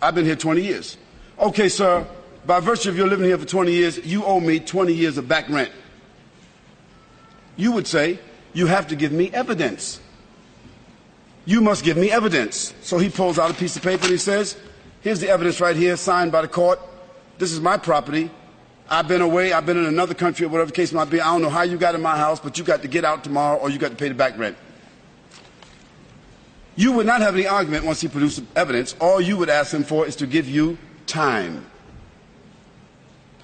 [0.00, 0.96] I've been here 20 years.
[1.38, 2.06] Okay, sir,
[2.46, 5.28] by virtue of your living here for 20 years, you owe me 20 years of
[5.28, 5.70] back rent
[7.56, 8.18] you would say,
[8.52, 10.00] You have to give me evidence.
[11.44, 12.74] You must give me evidence.
[12.82, 14.56] So he pulls out a piece of paper and he says,
[15.00, 16.80] Here's the evidence right here, signed by the court.
[17.38, 18.30] This is my property.
[18.88, 21.20] I've been away, I've been in another country, or whatever the case might be.
[21.20, 23.24] I don't know how you got in my house, but you got to get out
[23.24, 24.56] tomorrow or you got to pay the back rent.
[26.76, 28.94] You would not have any argument once he produced evidence.
[29.00, 31.64] All you would ask him for is to give you time.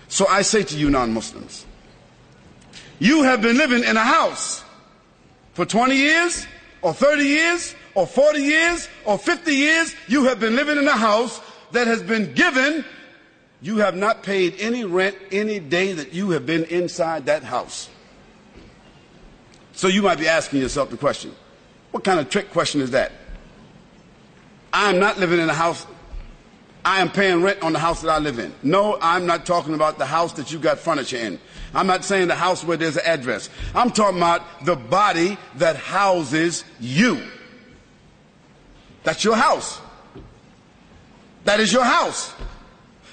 [0.09, 1.65] So I say to you, non Muslims,
[2.99, 4.63] you have been living in a house
[5.55, 6.47] for 20 years,
[6.83, 9.95] or 30 years, or 40 years, or 50 years.
[10.09, 11.41] You have been living in a house
[11.73, 12.85] that has been given.
[13.63, 17.89] You have not paid any rent any day that you have been inside that house.
[19.73, 21.35] So you might be asking yourself the question
[21.93, 23.13] what kind of trick question is that?
[24.73, 25.87] I am not living in a house.
[26.85, 28.53] I am paying rent on the house that I live in.
[28.63, 31.39] No, I'm not talking about the house that you got furniture in.
[31.75, 33.51] I'm not saying the house where there's an address.
[33.75, 37.23] I'm talking about the body that houses you.
[39.05, 39.81] That's your house.
[41.45, 42.33] That is your house.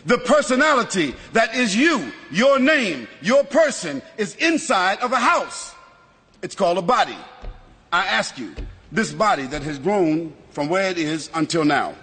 [0.06, 5.74] The personality that is you, your name, your person is inside of a house.
[6.42, 7.18] It's called a body.
[7.92, 8.56] I ask you,
[8.92, 11.96] this body that has grown from where it is until now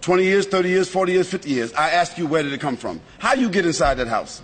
[0.00, 2.76] 20 years, 30 years, 40 years, 50 years I ask you, where did it come
[2.76, 3.00] from?
[3.20, 4.42] How you get inside that house?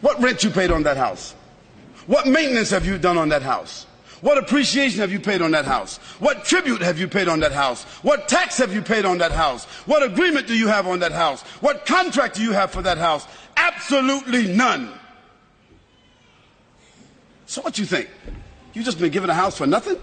[0.00, 1.32] What rent you paid on that house?
[2.08, 3.86] What maintenance have you done on that house?
[4.20, 5.98] What appreciation have you paid on that house?
[6.18, 7.84] What tribute have you paid on that house?
[8.02, 9.64] What tax have you paid on that house?
[9.86, 11.42] What agreement do you have on that house?
[11.60, 13.28] What contract do you have for that house?
[13.56, 14.90] Absolutely none.
[17.46, 18.10] So what you think?
[18.72, 19.98] You just been given a house for nothing?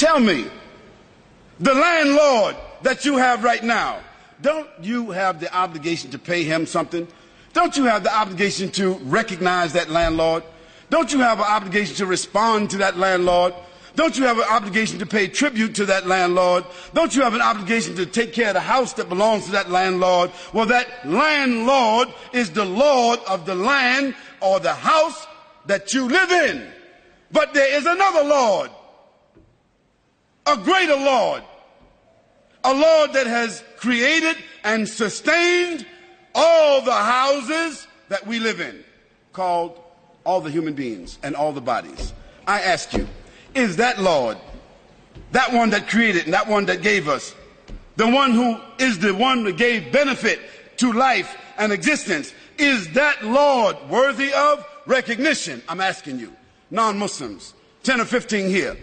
[0.00, 0.46] Tell me,
[1.58, 4.00] the landlord that you have right now,
[4.40, 7.06] don't you have the obligation to pay him something?
[7.52, 10.42] Don't you have the obligation to recognize that landlord?
[10.88, 13.52] Don't you have an obligation to respond to that landlord?
[13.94, 16.64] Don't you have an obligation to pay tribute to that landlord?
[16.94, 19.68] Don't you have an obligation to take care of the house that belongs to that
[19.68, 20.30] landlord?
[20.54, 25.26] Well, that landlord is the Lord of the land or the house
[25.66, 26.66] that you live in.
[27.32, 28.70] But there is another Lord,
[30.46, 31.42] a greater Lord,
[32.64, 35.86] a Lord that has created and sustained
[36.34, 38.84] all the houses that we live in,
[39.32, 39.80] called
[40.24, 42.12] all the human beings and all the bodies.
[42.46, 43.06] I ask you,
[43.54, 44.36] is that Lord,
[45.32, 47.34] that one that created and that one that gave us,
[47.96, 50.40] the one who is the one that gave benefit
[50.78, 55.62] to life and existence, is that Lord worthy of recognition?
[55.68, 56.32] I'm asking you,
[56.70, 58.76] non Muslims, 10 or 15 here,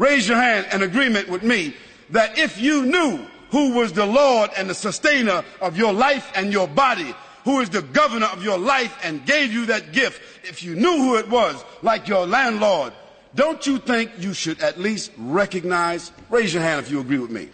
[0.00, 1.74] raise your hand in agreement with me
[2.08, 6.52] that if you knew who was the Lord and the sustainer of your life and
[6.52, 10.62] your body, who is the governor of your life and gave you that gift, if
[10.62, 12.92] you knew who it was, like your landlord,
[13.34, 16.12] don't you think you should at least recognize?
[16.30, 17.48] Raise your hand if you agree with me.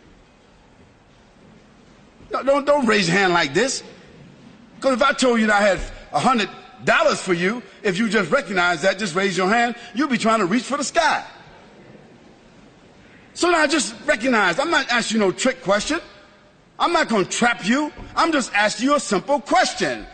[2.33, 3.83] No, don't, don't raise your hand like this.
[4.77, 5.81] Because if I told you that I had
[6.13, 6.49] a hundred
[6.85, 10.41] dollars for you, if you just recognize that, just raise your hand, you'll be trying
[10.41, 11.25] to reach for the sky.
[13.37, 16.01] So now just recognize, I'm not asking you no trick question.
[16.79, 17.93] I'm not going to trap you.
[18.17, 20.07] I'm just asking you a simple question.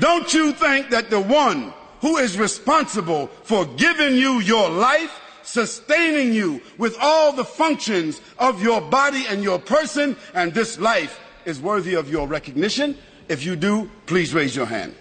[0.00, 6.32] Don't you think that the one who is responsible for giving you your life, sustaining
[6.32, 11.60] you with all the functions of your body and your person and this life is
[11.60, 12.98] worthy of your recognition?
[13.28, 14.92] If you do, please raise your hand.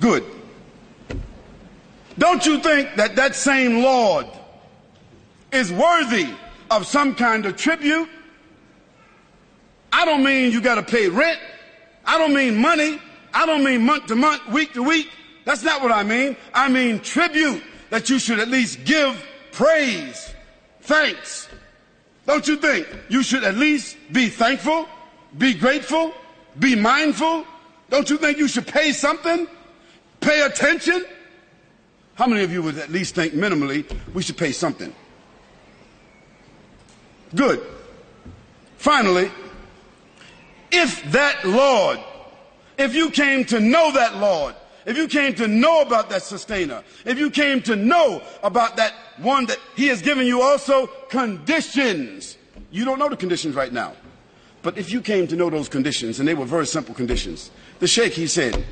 [0.00, 0.41] Good.
[2.18, 4.26] Don't you think that that same Lord
[5.50, 6.28] is worthy
[6.70, 8.08] of some kind of tribute?
[9.92, 11.38] I don't mean you got to pay rent.
[12.04, 13.00] I don't mean money.
[13.34, 15.08] I don't mean month to month, week to week.
[15.44, 16.36] That's not what I mean.
[16.54, 20.34] I mean tribute that you should at least give praise,
[20.82, 21.48] thanks.
[22.26, 24.88] Don't you think you should at least be thankful,
[25.38, 26.14] be grateful,
[26.58, 27.44] be mindful?
[27.90, 29.46] Don't you think you should pay something?
[30.20, 31.04] Pay attention?
[32.14, 34.94] How many of you would at least think minimally we should pay something?
[37.34, 37.66] Good.
[38.76, 39.30] Finally,
[40.70, 41.98] if that Lord,
[42.76, 44.54] if you came to know that Lord,
[44.84, 48.92] if you came to know about that sustainer, if you came to know about that
[49.18, 52.36] one that he has given you also conditions,
[52.70, 53.94] you don't know the conditions right now.
[54.62, 57.86] But if you came to know those conditions, and they were very simple conditions, the
[57.86, 58.64] Sheikh, he said,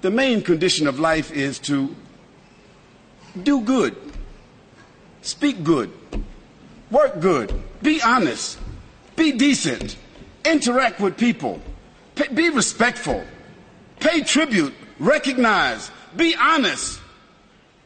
[0.00, 1.94] the main condition of life is to
[3.40, 3.96] do good,
[5.22, 5.90] speak good,
[6.90, 7.52] work good,
[7.82, 8.58] be honest,
[9.16, 9.96] be decent,
[10.44, 11.60] interact with people,
[12.34, 13.22] be respectful,
[14.00, 17.00] pay tribute, recognize, be honest,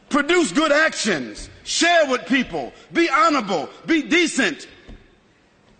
[0.09, 4.67] produce good actions, share with people, be honorable, be decent.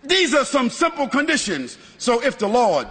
[0.04, 1.76] These are some simple conditions.
[1.98, 2.88] So if the Lord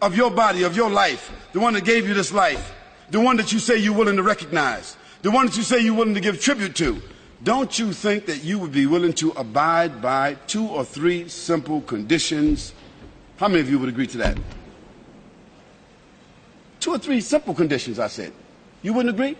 [0.00, 2.74] of your body, of your life, the one that gave you this life,
[3.10, 5.94] the one that you say you're willing to recognize, the one that you say you're
[5.94, 7.00] willing to give tribute to,
[7.42, 11.80] don't you think that you would be willing to abide by two or three simple
[11.82, 12.74] conditions?
[13.38, 14.38] How many of you would agree to that?
[16.80, 18.32] Two or three simple conditions, I said.
[18.82, 19.36] You wouldn't agree?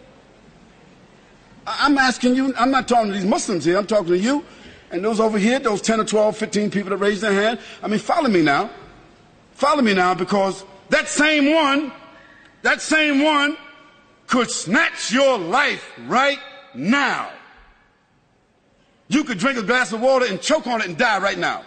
[1.66, 4.45] I'm asking you, I'm not talking to these Muslims here, I'm talking to you
[4.91, 7.61] and those over here, those 10 or 12, 15 people that raised their hand.
[7.83, 8.70] I mean, follow me now.
[9.53, 11.93] Follow me now because that same one,
[12.62, 13.57] that same one
[14.31, 16.39] could snatch your life right
[16.72, 17.31] now.
[19.09, 21.64] You could drink a glass of water and choke on it and die right now.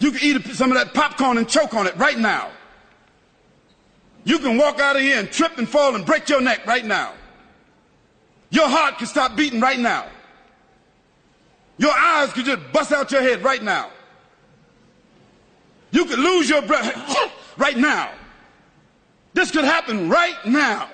[0.00, 2.50] You could eat some of that popcorn and choke on it right now.
[4.24, 6.84] You can walk out of here and trip and fall and break your neck right
[6.84, 7.14] now.
[8.50, 10.06] Your heart could stop beating right now.
[11.78, 13.90] Your eyes could just bust out your head right now.
[15.92, 16.96] You could lose your breath
[17.56, 18.10] right now.
[19.34, 20.88] This could happen right now.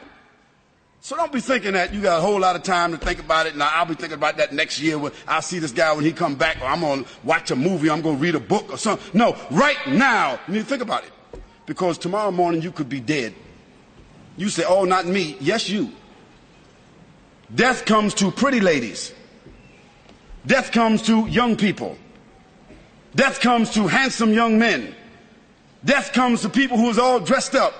[1.05, 3.47] So don't be thinking that you got a whole lot of time to think about
[3.47, 3.57] it.
[3.57, 6.13] Now I'll be thinking about that next year when I'll see this guy when he
[6.13, 9.05] come back, or I'm gonna watch a movie, I'm gonna read a book or something.
[9.13, 13.01] No, right now you need to think about it, because tomorrow morning you could be
[13.01, 13.35] dead.
[14.37, 15.91] You say, "Oh, not me." Yes, you.
[17.53, 19.13] Death comes to pretty ladies.
[20.47, 21.99] Death comes to young people.
[23.17, 24.95] Death comes to handsome young men.
[25.85, 27.75] Death comes to people who is all dressed up.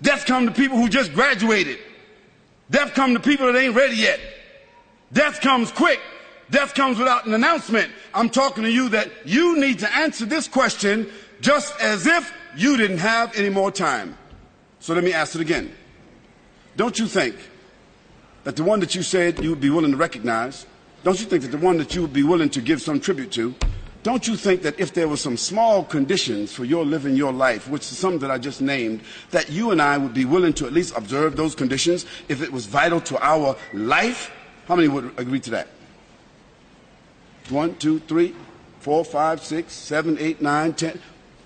[0.00, 1.80] Death comes to people who just graduated.
[2.70, 4.20] Death comes to people that ain't ready yet.
[5.12, 6.00] Death comes quick.
[6.50, 7.90] Death comes without an announcement.
[8.14, 11.10] I'm talking to you that you need to answer this question
[11.40, 14.16] just as if you didn't have any more time.
[14.80, 15.74] So let me ask it again.
[16.76, 17.36] Don't you think
[18.44, 20.66] that the one that you said you would be willing to recognize,
[21.02, 23.32] don't you think that the one that you would be willing to give some tribute
[23.32, 23.54] to,
[24.06, 27.68] don't you think that if there were some small conditions for your living your life,
[27.68, 29.00] which is some that I just named,
[29.32, 32.52] that you and I would be willing to at least observe those conditions if it
[32.52, 34.30] was vital to our life?
[34.68, 35.66] How many would agree to that?
[37.48, 38.32] One, two, three,
[38.78, 41.00] four, five, six, seven, eight, nine, ten.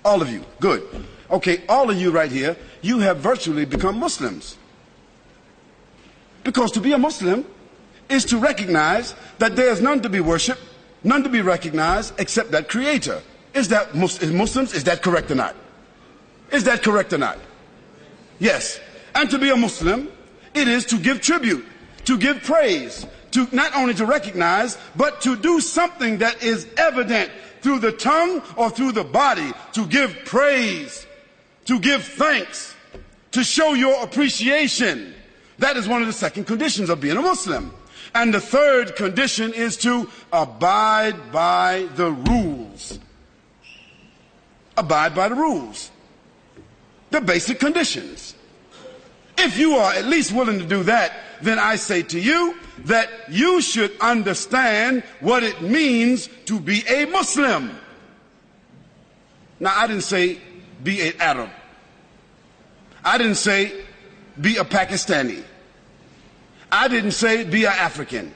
[0.04, 0.44] All of you.
[0.60, 0.86] Good.
[1.30, 4.58] Okay, all of you right here, you have virtually become Muslims.
[6.44, 7.46] Because to be a Muslim
[8.10, 10.60] is to recognize that there is none to be worshiped
[11.02, 13.22] none to be recognized except that creator.
[13.54, 14.74] Is that Muslims?
[14.74, 15.56] Is that correct or not?
[16.52, 17.38] Is that correct or not?
[18.38, 18.80] Yes.
[19.14, 20.08] And to be a Muslim,
[20.54, 21.64] it is to give tribute,
[22.04, 27.30] to give praise, to not only to recognize, but to do something that is evident
[27.60, 31.06] through the tongue or through the body, to give praise,
[31.66, 32.74] to give thanks,
[33.32, 35.14] to show your appreciation.
[35.58, 37.72] That is one of the second conditions of being a Muslim.
[38.14, 42.98] And the third condition is to abide by the rules.
[44.76, 45.90] Abide by the rules.
[47.10, 48.34] The basic conditions.
[49.38, 53.08] If you are at least willing to do that, then I say to you that
[53.28, 57.70] you should understand what it means to be a Muslim.
[59.58, 60.38] Now, I didn't say
[60.82, 61.50] be an Arab.
[63.04, 63.72] I didn't say
[64.40, 65.42] be a Pakistani.
[66.72, 68.32] I didn't say be an African.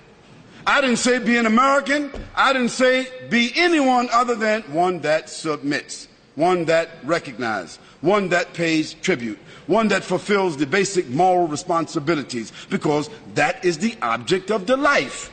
[0.66, 2.10] I didn't say be an American.
[2.34, 8.54] I didn't say be anyone other than one that submits, one that recognizes, one that
[8.54, 14.66] pays tribute, one that fulfills the basic moral responsibilities, because that is the object of
[14.66, 15.30] the life.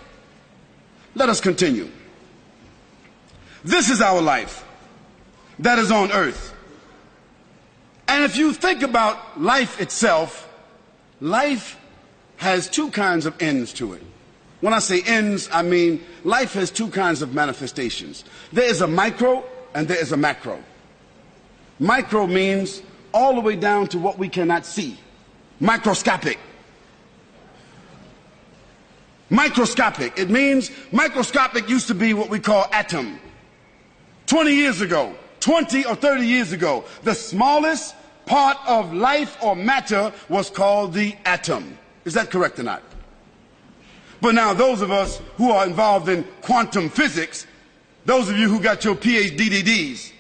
[1.16, 1.90] Let us continue.
[3.64, 4.66] This is our life
[5.60, 6.54] that is on earth.
[8.08, 10.50] And if you think about life itself,
[11.22, 11.78] life
[12.42, 14.02] has two kinds of ends to it.
[14.62, 18.24] When I say ends, I mean life has two kinds of manifestations.
[18.52, 19.44] There is a micro
[19.76, 20.60] and there is a macro.
[21.78, 22.82] Micro means
[23.14, 24.98] all the way down to what we cannot see.
[25.60, 26.40] Microscopic.
[29.30, 30.18] Microscopic.
[30.18, 33.20] It means microscopic used to be what we call atom.
[34.26, 37.94] 20 years ago, 20 or 30 years ago, the smallest
[38.26, 41.78] part of life or matter was called the atom.
[42.06, 42.84] Is that correct or not?
[44.22, 47.48] But now, those of us who are involved in quantum physics,
[48.06, 50.12] those of you who got your PhDs,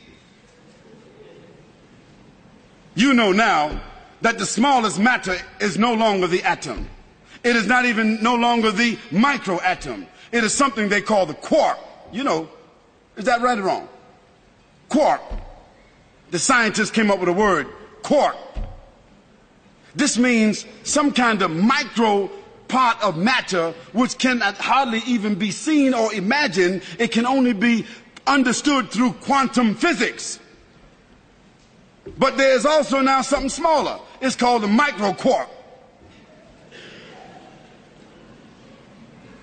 [2.95, 3.79] you know now
[4.21, 6.89] that the smallest matter is no longer the atom.
[7.43, 10.05] It is not even no longer the microatom.
[10.31, 11.77] It is something they call the quark.
[12.11, 12.49] You know,
[13.17, 13.89] is that right or wrong?
[14.89, 15.21] Quark.
[16.31, 17.67] The scientists came up with a word,
[18.03, 18.35] quark.
[19.95, 22.29] This means some kind of micro
[22.67, 26.81] part of matter which cannot hardly even be seen or imagined.
[26.97, 27.85] It can only be
[28.25, 30.39] understood through quantum physics.
[32.17, 33.99] But there's also now something smaller.
[34.21, 35.49] It's called the microquark.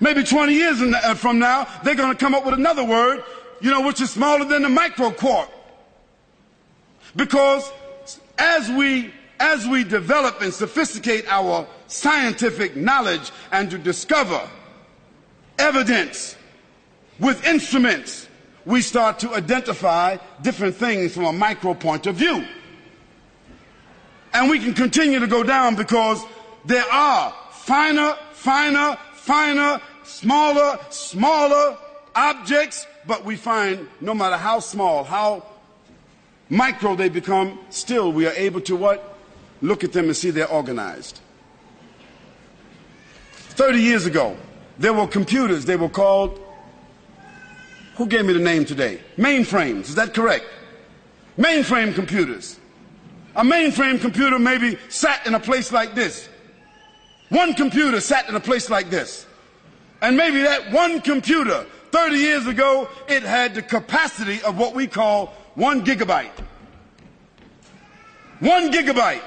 [0.01, 3.23] Maybe 20 years uh, from now, they're going to come up with another word,
[3.59, 5.49] you know, which is smaller than the microquark.
[7.15, 7.69] Because
[8.37, 14.41] as we as we develop and sophisticate our scientific knowledge and to discover
[15.57, 16.35] evidence
[17.19, 18.27] with instruments,
[18.65, 22.45] we start to identify different things from a micro point of view.
[24.33, 26.23] And we can continue to go down because
[26.65, 31.77] there are finer, finer, finer, smaller, smaller
[32.15, 35.45] objects, but we find no matter how small, how
[36.49, 39.18] micro they become, still we are able to what?
[39.61, 41.19] Look at them and see they're organized.
[43.33, 44.37] 30 years ago,
[44.77, 45.65] there were computers.
[45.65, 46.39] They were called,
[47.95, 49.01] who gave me the name today?
[49.17, 49.81] Mainframes.
[49.81, 50.45] Is that correct?
[51.37, 52.59] Mainframe computers.
[53.35, 56.29] A mainframe computer maybe sat in a place like this.
[57.29, 59.25] one computer sat in a place like this.
[60.01, 64.87] And maybe that one computer, 30 years ago, it had the capacity of what we
[64.87, 66.31] call one gigabyte.
[68.39, 69.21] One gigabyte.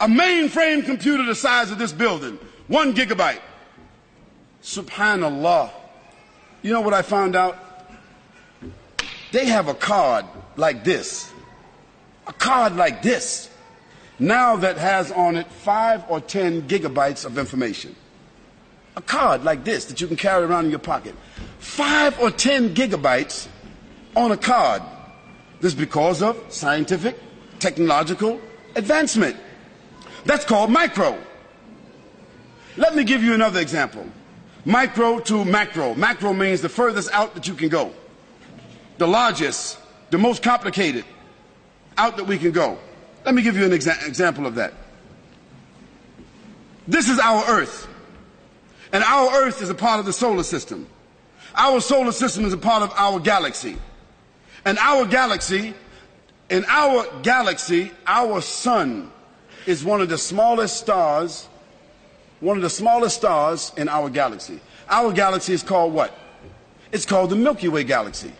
[0.00, 2.38] A mainframe computer the size of this building.
[2.68, 3.40] One gigabyte.
[4.62, 5.70] Subhanallah.
[6.62, 7.56] You know what I found out?
[9.32, 10.26] They have a card
[10.56, 11.32] like this.
[12.26, 13.48] A card like this.
[14.18, 17.94] Now that has on it five or ten gigabytes of information.
[18.96, 21.14] A card like this that you can carry around in your pocket.
[21.58, 23.46] Five or ten gigabytes
[24.14, 24.82] on a card.
[25.60, 27.16] This is because of scientific,
[27.58, 28.40] technological
[28.74, 29.36] advancement.
[30.26, 31.16] That's called micro.
[32.76, 34.04] Let me give you another example.
[34.64, 35.94] Micro to macro.
[35.94, 37.92] Macro means the furthest out that you can go.
[38.98, 39.78] The largest,
[40.10, 41.04] the most complicated
[41.96, 42.76] out that we can go.
[43.24, 44.74] Let me give you an exa- example of that.
[46.88, 47.88] This is our Earth.
[48.92, 50.88] And our Earth is a part of the solar system.
[51.54, 53.76] Our solar system is a part of our galaxy.
[54.64, 55.74] And our galaxy,
[56.50, 59.12] in our galaxy, our sun
[59.66, 61.48] is one of the smallest stars
[62.40, 64.60] one of the smallest stars in our galaxy.
[64.88, 66.16] Our galaxy is called what?
[66.92, 68.32] It's called the Milky Way galaxy.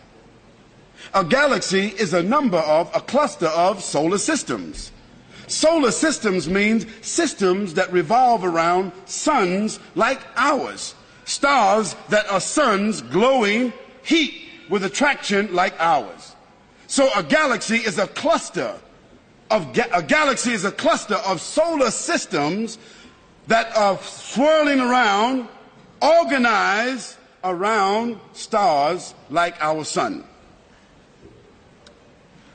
[1.13, 4.91] A galaxy is a number of, a cluster of solar systems.
[5.47, 10.93] Solar systems means systems that revolve around suns like ours.
[11.25, 13.73] Stars that are suns glowing
[14.03, 14.33] heat
[14.69, 16.35] with attraction like ours.
[16.87, 18.75] So a galaxy is a cluster
[19.49, 22.77] of, ga- a galaxy is a cluster of solar systems
[23.47, 25.47] that are swirling around,
[26.01, 30.23] organized around stars like our sun.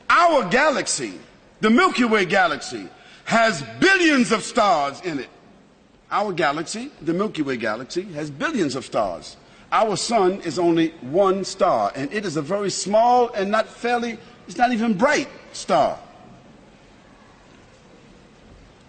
[0.09, 1.13] Our galaxy,
[1.61, 2.87] the Milky Way galaxy,
[3.25, 5.29] has billions of stars in it.
[6.11, 9.37] Our galaxy, the Milky Way galaxy, has billions of stars.
[9.71, 14.19] Our sun is only one star, and it is a very small and not fairly,
[14.47, 15.97] it's not even bright star.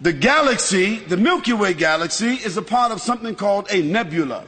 [0.01, 4.43] The galaxy, the Milky Way galaxy, is a part of something called a nebula.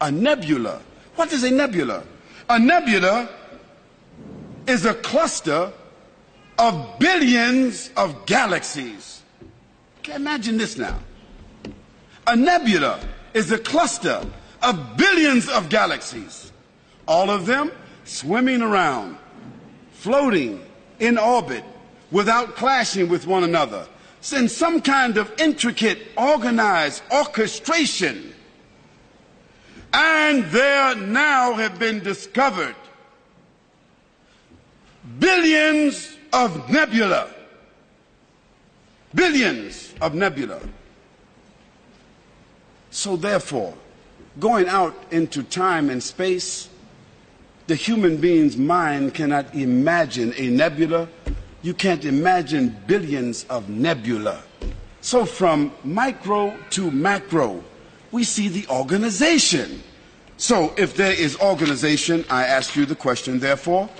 [0.00, 0.80] A nebula.
[1.14, 2.02] What is a nebula?
[2.48, 3.28] A nebula
[4.66, 5.72] is a cluster
[6.58, 9.22] of billions of galaxies.
[10.12, 10.98] Imagine this now.
[12.26, 13.00] A nebula
[13.34, 14.22] is a cluster
[14.62, 16.50] of billions of galaxies,
[17.06, 17.70] all of them
[18.04, 19.18] swimming around,
[19.92, 20.60] floating
[20.98, 21.62] in orbit
[22.10, 23.86] without clashing with one another
[24.32, 28.34] in some kind of intricate, organized orchestration.
[29.92, 32.74] And there now have been discovered
[35.18, 37.32] billions of nebula.
[39.14, 40.60] Billions of nebula.
[42.90, 43.74] So therefore,
[44.38, 46.68] going out into time and space,
[47.66, 51.08] the human being's mind cannot imagine a nebula
[51.68, 54.42] you can't imagine billions of nebula.
[55.02, 57.62] So from micro to macro,
[58.10, 59.82] we see the organization.
[60.38, 63.90] So if there is organization, I ask you the question, therefore,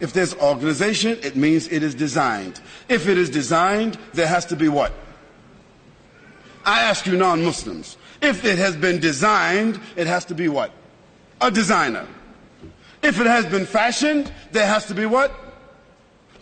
[0.00, 2.62] if there's organization, it means it is designed.
[2.88, 4.90] If it is designed, there has to be what?
[6.64, 7.98] I ask you non Muslims.
[8.22, 10.70] If it has been designed, it has to be what?
[11.42, 12.06] A designer.
[13.02, 15.43] If it has been fashioned, there has to be what?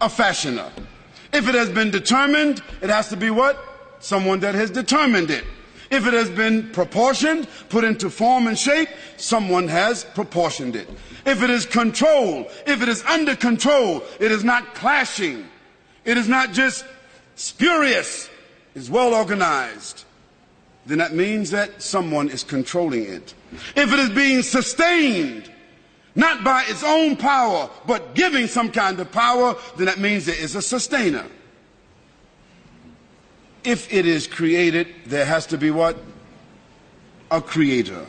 [0.03, 0.71] A fashioner.
[1.33, 3.59] If it has been determined, it has to be what?
[4.01, 5.45] Someone that has determined it.
[5.91, 10.89] If it has been proportioned, put into form and shape, someone has proportioned it.
[11.25, 15.47] If it is controlled, if it is under control, it is not clashing.
[16.05, 16.85] It is not just
[17.37, 18.29] spurious.
[18.75, 20.05] It's well organized.
[20.87, 23.35] Then that means that someone is controlling it.
[23.77, 25.52] If it is being sustained,
[26.15, 30.39] not by its own power, but giving some kind of power, then that means there
[30.39, 31.27] is a sustainer.
[33.65, 35.97] If it is created, there has to be what?
[37.31, 38.05] A creator.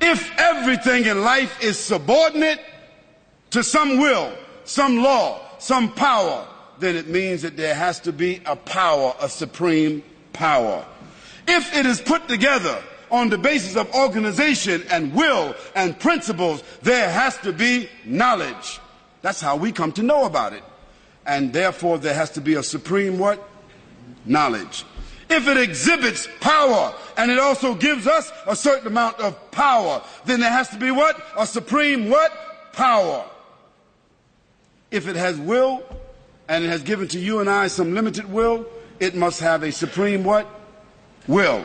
[0.00, 2.60] If everything in life is subordinate
[3.50, 4.32] to some will,
[4.64, 6.46] some law, some power,
[6.78, 10.02] then it means that there has to be a power, a supreme
[10.32, 10.84] power.
[11.46, 17.10] If it is put together on the basis of organization and will and principles, there
[17.10, 18.80] has to be knowledge.
[19.22, 20.62] That's how we come to know about it.
[21.26, 23.46] And therefore, there has to be a supreme what?
[24.24, 24.84] Knowledge.
[25.28, 30.40] If it exhibits power and it also gives us a certain amount of power, then
[30.40, 31.22] there has to be what?
[31.36, 32.32] A supreme what?
[32.72, 33.24] Power.
[34.90, 35.82] If it has will
[36.48, 38.64] and it has given to you and I some limited will,
[39.00, 40.46] it must have a supreme what?
[41.26, 41.62] Will.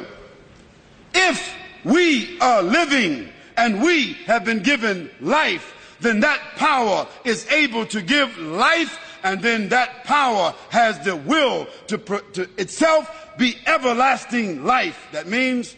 [1.14, 7.86] If we are living and we have been given life, then that power is able
[7.88, 14.66] to give life and then that power has the will to, to itself be everlasting
[14.66, 15.08] life.
[15.14, 15.76] That means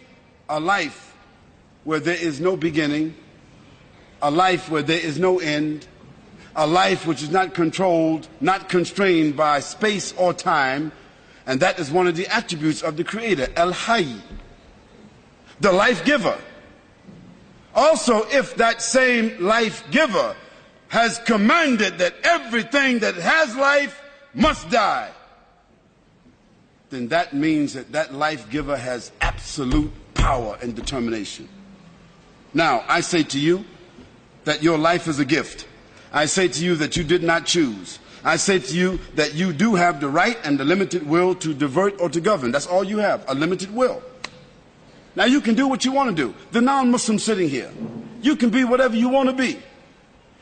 [0.49, 1.15] a life
[1.83, 3.15] where there is no beginning,
[4.21, 5.85] a life where there is no end,
[6.55, 10.91] a life which is not controlled, not constrained by space or time,
[11.45, 14.19] and that is one of the attributes of the Creator, El Hayy,
[15.59, 16.37] the life giver.
[17.73, 20.35] Also, if that same life giver
[20.87, 24.01] has commanded that everything that has life
[24.33, 25.09] must die,
[26.89, 31.49] then that means that that life giver has absolute power and determination.
[32.53, 33.65] Now, I say to you
[34.45, 35.67] that your life is a gift.
[36.13, 37.99] I say to you that you did not choose.
[38.23, 41.53] I say to you that you do have the right and the limited will to
[41.53, 42.51] divert or to govern.
[42.51, 44.01] That's all you have, a limited will.
[45.15, 46.35] Now you can do what you want to do.
[46.51, 47.71] The non-Muslim sitting here,
[48.21, 49.59] you can be whatever you want to be.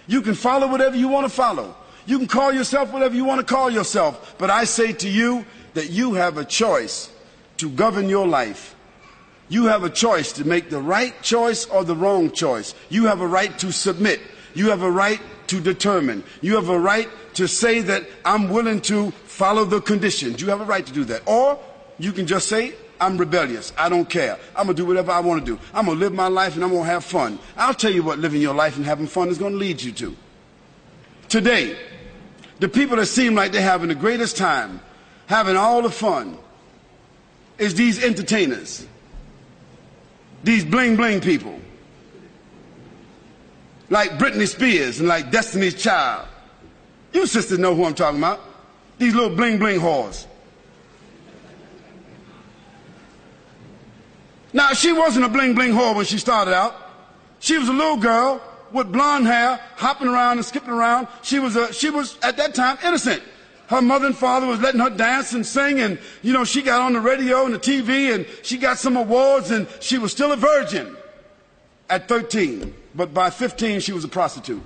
[0.07, 1.76] You can follow whatever you want to follow.
[2.05, 4.36] You can call yourself whatever you want to call yourself.
[4.38, 7.11] But I say to you that you have a choice
[7.57, 8.76] to govern your life.
[9.47, 12.74] You have a choice to make the right choice or the wrong choice.
[12.89, 14.19] You have a right to submit.
[14.55, 16.24] You have a right to determine.
[16.41, 20.41] You have a right to say that I'm willing to follow the conditions.
[20.41, 21.21] You have a right to do that.
[21.26, 21.59] Or
[21.99, 23.73] you can just say, I'm rebellious.
[23.77, 24.39] I don't care.
[24.55, 25.61] I'm going to do whatever I want to do.
[25.73, 27.37] I'm going to live my life and I'm going to have fun.
[27.57, 29.91] I'll tell you what living your life and having fun is going to lead you
[29.91, 30.15] to.
[31.27, 31.77] Today,
[32.59, 34.79] the people that seem like they're having the greatest time,
[35.25, 36.37] having all the fun,
[37.57, 38.87] is these entertainers.
[40.43, 41.59] These bling bling people.
[43.89, 46.27] Like Britney Spears and like Destiny's Child.
[47.11, 48.39] You sisters know who I'm talking about.
[48.97, 50.25] These little bling bling whores.
[54.53, 56.75] Now, she wasn't a bling bling whore when she started out.
[57.39, 58.41] She was a little girl
[58.71, 61.07] with blonde hair, hopping around and skipping around.
[61.21, 63.21] She was a, she was at that time innocent.
[63.67, 66.81] Her mother and father was letting her dance and sing and, you know, she got
[66.81, 70.31] on the radio and the TV and she got some awards and she was still
[70.31, 70.95] a virgin
[71.89, 72.73] at 13.
[72.93, 74.61] But by 15, she was a prostitute.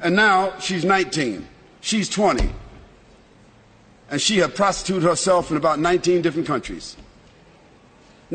[0.00, 1.46] And now she's 19.
[1.80, 2.50] She's 20.
[4.10, 6.96] And she had prostituted herself in about 19 different countries.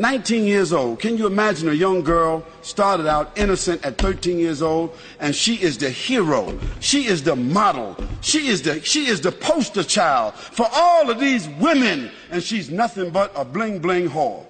[0.00, 0.98] 19 years old.
[0.98, 5.56] Can you imagine a young girl started out innocent at 13 years old and she
[5.56, 6.58] is the hero.
[6.80, 7.98] She is the model.
[8.22, 12.70] She is the, she is the poster child for all of these women and she's
[12.70, 14.46] nothing but a bling bling whore.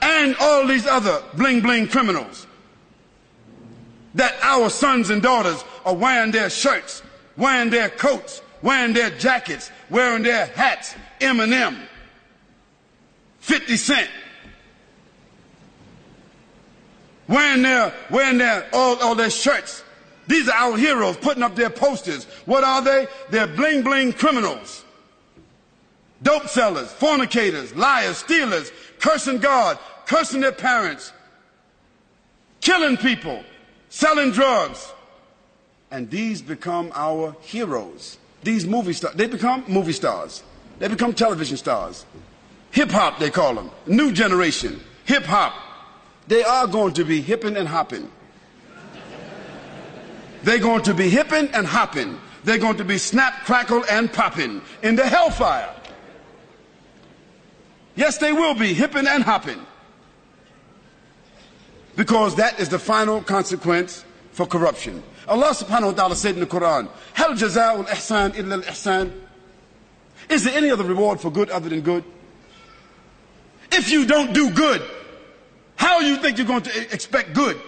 [0.00, 2.46] And all these other bling bling criminals
[4.14, 7.02] that our sons and daughters are wearing their shirts,
[7.36, 11.78] wearing their coats, wearing their jackets, wearing their hats, Eminem,
[13.40, 14.10] 50 Cent,
[17.28, 19.82] wearing their, wearing their, all, all their shirts.
[20.26, 22.24] These are our heroes putting up their posters.
[22.46, 23.06] What are they?
[23.30, 24.84] They're bling bling criminals.
[26.22, 28.70] Dope sellers, fornicators, liars, stealers,
[29.00, 31.12] cursing God, cursing their parents,
[32.60, 33.42] killing people,
[33.88, 34.92] selling drugs.
[35.90, 38.18] And these become our heroes.
[38.42, 40.42] These movie stars, they become movie stars.
[40.82, 42.04] They become television stars.
[42.72, 43.70] Hip hop, they call them.
[43.86, 44.80] New generation.
[45.04, 45.54] Hip hop.
[46.26, 48.10] They are going to be hipping and hopping.
[50.42, 52.18] They're going to be hipping and hopping.
[52.42, 55.72] They're going to be snap, crackle, and popping in the hellfire.
[57.94, 59.64] Yes, they will be hipping and hopping.
[61.94, 65.00] Because that is the final consequence for corruption.
[65.28, 69.12] Allah subhanahu wa ta'ala said in the Quran, Hal jaza'ul ihsan illa al-ihsan.
[70.32, 72.04] Is there any other reward for good other than good?
[73.70, 74.82] If you don't do good,
[75.76, 77.60] how you think you're going to expect good?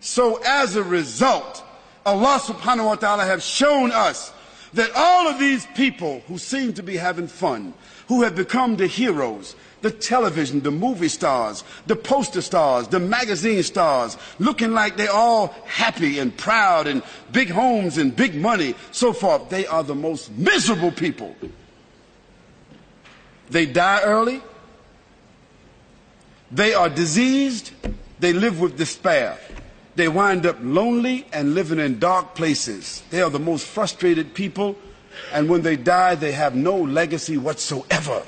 [0.00, 1.62] So as a result,
[2.04, 4.32] Allah subhanahu wa ta'ala have shown us
[4.72, 7.72] that all of these people who seem to be having fun,
[8.08, 13.62] who have become the heroes, the television, the movie stars, the poster stars, the magazine
[13.62, 19.12] stars, looking like they're all happy and proud and big homes and big money, so
[19.12, 19.48] forth.
[19.48, 21.36] They are the most miserable people.
[23.50, 24.42] They die early.
[26.50, 27.72] They are diseased.
[28.20, 29.38] They live with despair.
[29.96, 33.02] They wind up lonely and living in dark places.
[33.10, 34.76] They are the most frustrated people.
[35.32, 38.22] And when they die, they have no legacy whatsoever.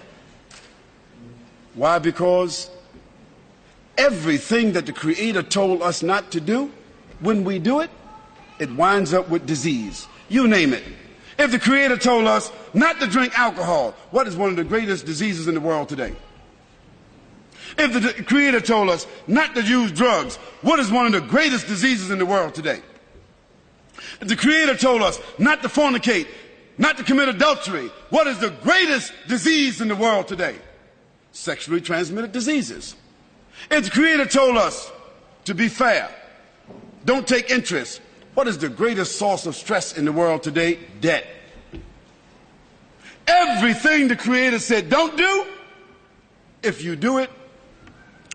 [1.75, 1.99] Why?
[1.99, 2.71] Because
[3.99, 6.71] everything that the Creator told us not to do,
[7.21, 7.91] when we do it,
[8.59, 10.07] it winds up with disease.
[10.29, 10.85] You name it.
[11.39, 15.05] If the Creator told us not to drink alcohol, what is one of the greatest
[15.05, 16.15] diseases in the world today?
[17.79, 21.67] If the Creator told us not to use drugs, what is one of the greatest
[21.67, 22.81] diseases in the world today?
[24.21, 26.27] If the Creator told us not to fornicate,
[26.79, 30.57] not to commit adultery, what is the greatest disease in the world today?
[31.33, 32.95] Sexually transmitted diseases.
[33.71, 34.91] If the Creator told us
[35.45, 36.09] to be fair,
[37.05, 38.01] don't take interest,
[38.37, 40.79] what is the greatest source of stress in the world today?
[41.01, 41.27] Debt.
[43.27, 45.47] Everything the Creator said don't do,
[46.63, 47.31] if you do it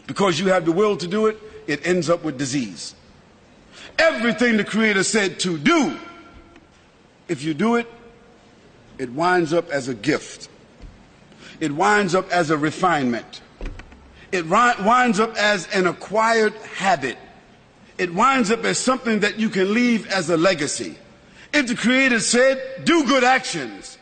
[0.08, 1.38] because you have the will to do it,
[1.68, 2.96] it ends up with disease.
[4.00, 5.96] Everything the Creator said to do,
[7.28, 7.88] if you do it,
[8.98, 10.50] it winds up as a gift.
[11.60, 13.42] It winds up as a refinement.
[14.32, 17.18] It winds up as an acquired habit
[18.02, 20.98] it winds up as something that you can leave as a legacy.
[21.54, 24.00] If the Creator said, do good actions,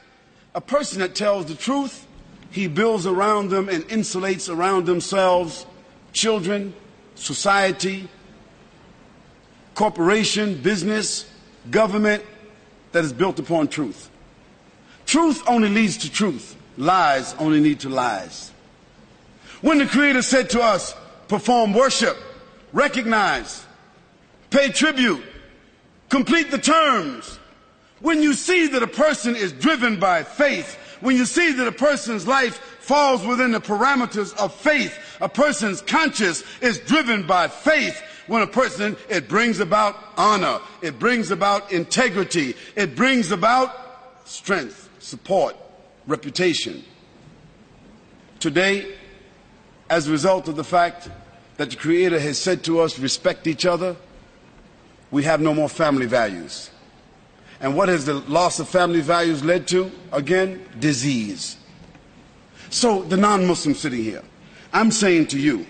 [0.55, 2.07] a person that tells the truth,
[2.49, 5.65] he builds around them and insulates around themselves
[6.13, 6.73] children,
[7.15, 8.07] society,
[9.75, 11.29] corporation, business,
[11.69, 12.23] government
[12.93, 14.09] that is built upon truth.
[15.07, 16.55] Truth only leads to truth.
[16.77, 18.53] Lies only lead to lies.
[19.59, 20.95] When the Creator said to us,
[21.27, 22.15] perform worship,
[22.71, 23.65] recognize,
[24.49, 25.23] pay tribute,
[26.09, 27.39] complete the terms.
[28.01, 31.71] When you see that a person is driven by faith, when you see that a
[31.71, 38.01] person's life falls within the parameters of faith, a person's conscience is driven by faith,
[38.27, 43.75] when a person, it brings about honor, it brings about integrity, it brings about
[44.25, 45.55] strength, support,
[46.05, 46.83] reputation.
[48.39, 48.95] Today,
[49.89, 51.09] as a result of the fact
[51.57, 53.95] that the Creator has said to us, respect each other,
[55.11, 56.69] we have no more family values.
[57.61, 59.91] And what has the loss of family values led to?
[60.11, 61.57] Again, disease.
[62.69, 64.23] So, the non Muslim sitting here,
[64.71, 65.65] I'm saying to you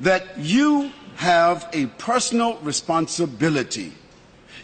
[0.00, 3.92] that you have a personal responsibility.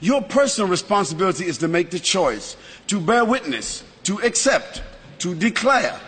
[0.00, 2.56] Your personal responsibility is to make the choice,
[2.88, 4.82] to bear witness, to accept,
[5.18, 5.98] to declare,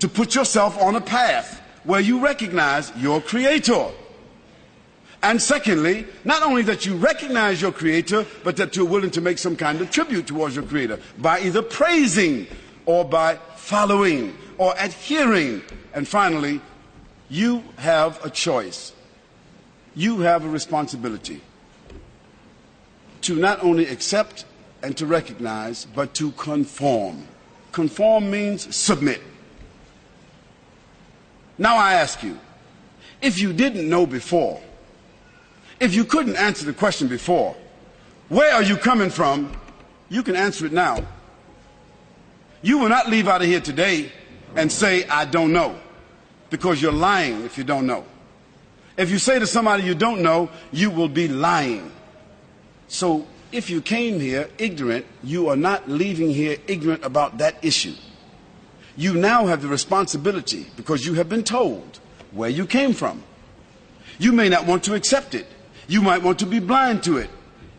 [0.00, 3.90] to put yourself on a path where you recognize your Creator.
[5.24, 9.38] And secondly, not only that you recognize your Creator, but that you're willing to make
[9.38, 12.46] some kind of tribute towards your Creator by either praising
[12.84, 15.62] or by following or adhering.
[15.94, 16.60] And finally,
[17.30, 18.92] you have a choice.
[19.94, 21.40] You have a responsibility
[23.22, 24.44] to not only accept
[24.82, 27.26] and to recognize, but to conform.
[27.72, 29.22] Conform means submit.
[31.56, 32.38] Now I ask you,
[33.22, 34.60] if you didn't know before,
[35.80, 37.56] if you couldn't answer the question before,
[38.28, 39.52] where are you coming from?
[40.08, 41.04] You can answer it now.
[42.62, 44.10] You will not leave out of here today
[44.56, 45.78] and say, I don't know,
[46.50, 48.04] because you're lying if you don't know.
[48.96, 51.90] If you say to somebody you don't know, you will be lying.
[52.88, 57.94] So if you came here ignorant, you are not leaving here ignorant about that issue.
[58.96, 61.98] You now have the responsibility because you have been told
[62.30, 63.22] where you came from.
[64.18, 65.46] You may not want to accept it.
[65.86, 67.30] You might want to be blind to it.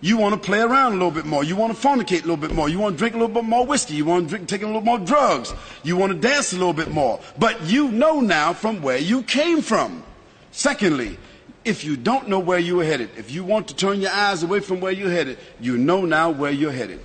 [0.02, 1.44] You want to play around a little bit more.
[1.44, 2.70] You want to fornicate a little bit more.
[2.70, 3.96] You want to drink a little bit more whiskey.
[3.96, 5.54] You want to drink, take a little more drugs.
[5.84, 7.20] You want to dance a little bit more.
[7.40, 10.04] But you know now from where you came from.
[10.52, 11.18] Secondly,
[11.64, 14.44] if you don't know where you are headed, if you want to turn your eyes
[14.44, 17.02] away from where you're headed, you know now where you're headed.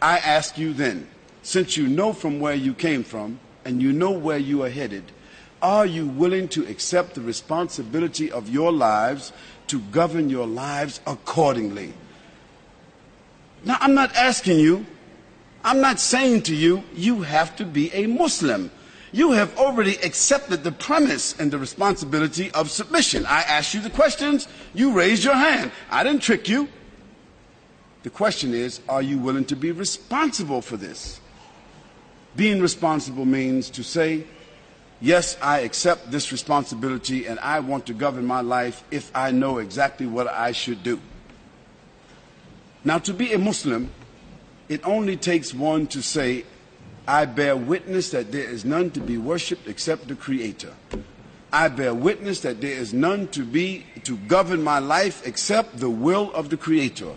[0.00, 1.06] I ask you then,
[1.42, 5.04] since you know from where you came from and you know where you are headed,
[5.60, 9.32] are you willing to accept the responsibility of your lives
[9.68, 11.94] to govern your lives accordingly.
[13.64, 14.84] Now, I'm not asking you,
[15.64, 18.70] I'm not saying to you, you have to be a Muslim.
[19.12, 23.24] You have already accepted the premise and the responsibility of submission.
[23.26, 25.70] I asked you the questions, you raised your hand.
[25.90, 26.68] I didn't trick you.
[28.02, 31.20] The question is, are you willing to be responsible for this?
[32.36, 34.26] Being responsible means to say,
[35.04, 39.58] Yes, I accept this responsibility and I want to govern my life if I know
[39.58, 40.98] exactly what I should do.
[42.84, 43.90] Now, to be a Muslim,
[44.70, 46.46] it only takes one to say,
[47.06, 50.72] I bear witness that there is none to be worshipped except the Creator.
[51.52, 55.90] I bear witness that there is none to be to govern my life except the
[55.90, 57.12] will of the Creator.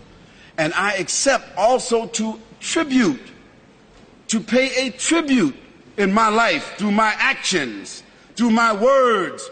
[0.58, 3.32] And I accept also to tribute,
[4.28, 5.56] to pay a tribute
[5.98, 8.04] in my life through my actions,
[8.36, 9.50] through my words,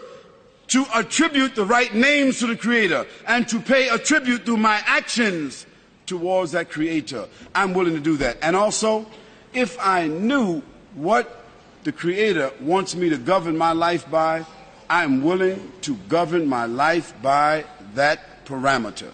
[0.68, 4.82] to attribute the right names to the Creator and to pay a tribute through my
[4.86, 5.66] actions
[6.06, 8.38] towards that creator, I'm willing to do that.
[8.40, 9.06] And also,
[9.52, 10.62] if I knew
[10.94, 11.44] what
[11.84, 14.44] the creator wants me to govern my life by,
[14.88, 19.10] I'm willing to govern my life by that parameter.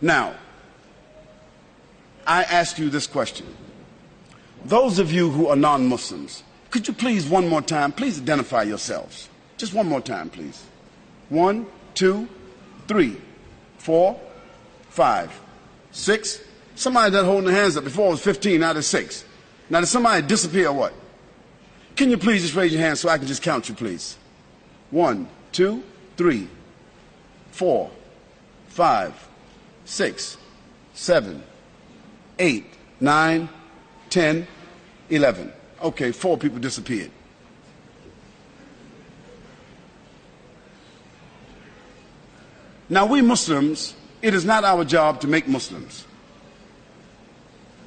[0.00, 0.34] Now,
[2.26, 3.46] I ask you this question.
[4.64, 8.62] Those of you who are non Muslims, could you please, one more time, please identify
[8.62, 9.28] yourselves?
[9.56, 10.64] Just one more time, please.
[11.28, 12.28] One, two,
[12.86, 13.16] three,
[13.78, 14.18] four,
[14.88, 15.38] five,
[15.90, 16.40] six.
[16.76, 19.24] Somebody that holding their hands up before was 15 out of six.
[19.68, 20.92] Now, did somebody disappear what?
[21.96, 24.16] Can you please just raise your hand so I can just count you, please?
[24.90, 25.82] One, two,
[26.16, 26.48] three,
[27.50, 27.90] four,
[28.68, 29.12] five,
[29.84, 30.36] six,
[30.94, 31.42] seven,
[32.38, 32.64] eight,
[33.00, 33.48] nine,
[34.08, 34.46] ten,
[35.10, 35.52] eleven.
[35.82, 37.10] Okay, four people disappeared.
[42.88, 46.06] Now, we Muslims, it is not our job to make Muslims.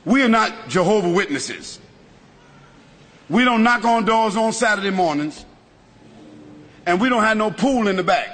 [0.05, 1.79] We are not Jehovah Witnesses.
[3.29, 5.45] We don't knock on doors on Saturday mornings,
[6.85, 8.29] and we don't have no pool in the back.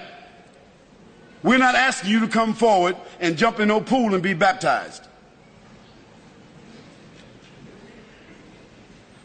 [1.42, 5.09] We're not asking you to come forward and jump in no pool and be baptized.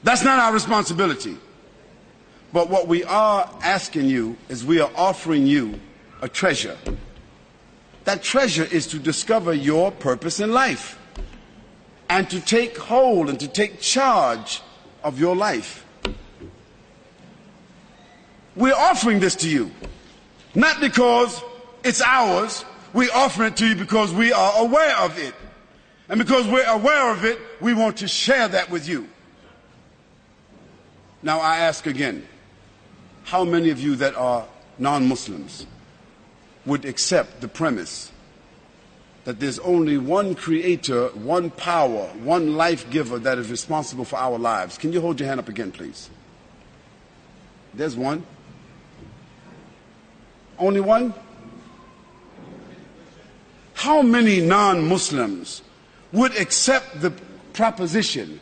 [0.04, 1.36] That's not our responsibility.
[2.52, 5.80] But what we are asking you is we are offering you
[6.22, 6.76] a treasure.
[8.04, 10.98] That treasure is to discover your purpose in life
[12.08, 14.62] and to take hold and to take charge
[15.02, 15.86] of your life.
[18.54, 19.72] We're offering this to you,
[20.54, 21.42] not because
[21.82, 22.64] it's ours.
[22.92, 25.34] We offer it to you because we are aware of it.
[26.10, 29.08] And because we're aware of it, we want to share that with you.
[31.24, 32.28] Now I ask again,
[33.24, 34.46] how many of you that are
[34.78, 35.66] non-Muslims
[36.66, 38.12] would accept the premise
[39.24, 44.38] that there's only one creator, one power, one life giver that is responsible for our
[44.38, 44.76] lives?
[44.76, 46.10] Can you hold your hand up again, please?
[47.72, 48.26] There's one.
[50.58, 51.14] Only one?
[53.72, 55.62] How many non Muslims
[56.12, 57.12] would accept the
[57.54, 58.40] proposition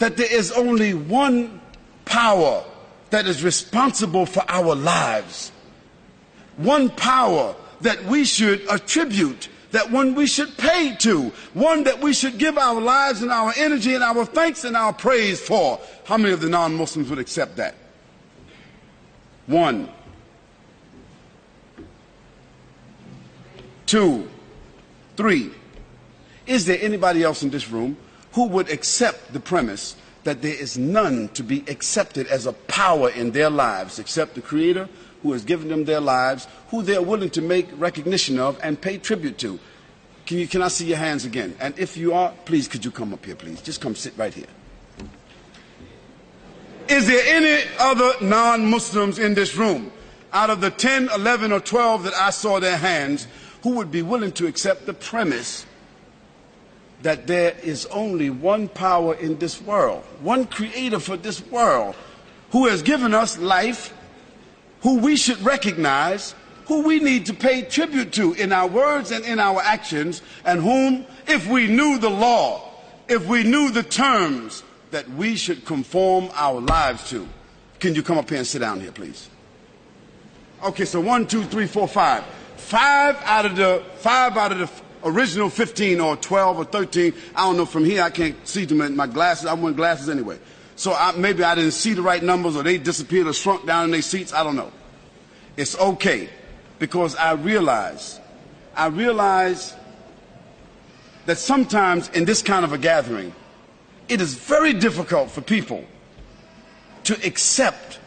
[0.00, 1.60] that there is only one
[2.06, 2.64] power
[3.10, 5.52] that is responsible for our lives?
[6.56, 12.14] One power that we should attribute, that one we should pay to, one that we
[12.14, 15.78] should give our lives and our energy and our thanks and our praise for.
[16.04, 17.74] How many of the non Muslims would accept that?
[19.46, 19.90] One.
[23.84, 24.28] Two.
[25.16, 25.50] Three,
[26.46, 27.96] is there anybody else in this room
[28.32, 29.96] who would accept the premise
[30.26, 34.42] that there is none to be accepted as a power in their lives except the
[34.42, 34.88] Creator
[35.22, 38.98] who has given them their lives, who they're willing to make recognition of and pay
[38.98, 39.58] tribute to?
[40.26, 41.56] Can, you, can I see your hands again?
[41.60, 43.62] And if you are, please, could you come up here, please?
[43.62, 44.46] Just come sit right here.
[46.88, 49.92] Is there any other non Muslims in this room?
[50.32, 53.28] Out of the 10, 11, or 12 that I saw their hands,
[53.62, 55.65] who would be willing to accept the premise
[57.06, 61.94] that there is only one power in this world, one creator for this world,
[62.50, 63.94] who has given us life,
[64.80, 66.34] who we should recognize,
[66.64, 70.60] who we need to pay tribute to in our words and in our actions, and
[70.60, 72.72] whom, if we knew the law,
[73.06, 77.28] if we knew the terms, that we should conform our lives to.
[77.78, 79.30] Can you come up here and sit down here, please?
[80.64, 82.24] Okay, so one, two, three, four, five
[82.56, 84.66] five out of the five out of the
[85.06, 87.14] original 15 or 12 or 13.
[87.34, 87.64] I don't know.
[87.66, 89.46] From here, I can't see them in my glasses.
[89.46, 90.38] I'm wearing glasses anyway.
[90.74, 93.86] So I, maybe I didn't see the right numbers or they disappeared or shrunk down
[93.86, 94.32] in their seats.
[94.32, 94.70] I don't know.
[95.56, 96.28] It's okay
[96.78, 98.20] because I realize,
[98.74, 99.74] I realize
[101.24, 103.34] that sometimes in this kind of a gathering,
[104.08, 105.84] it is very difficult for people
[107.04, 107.98] to accept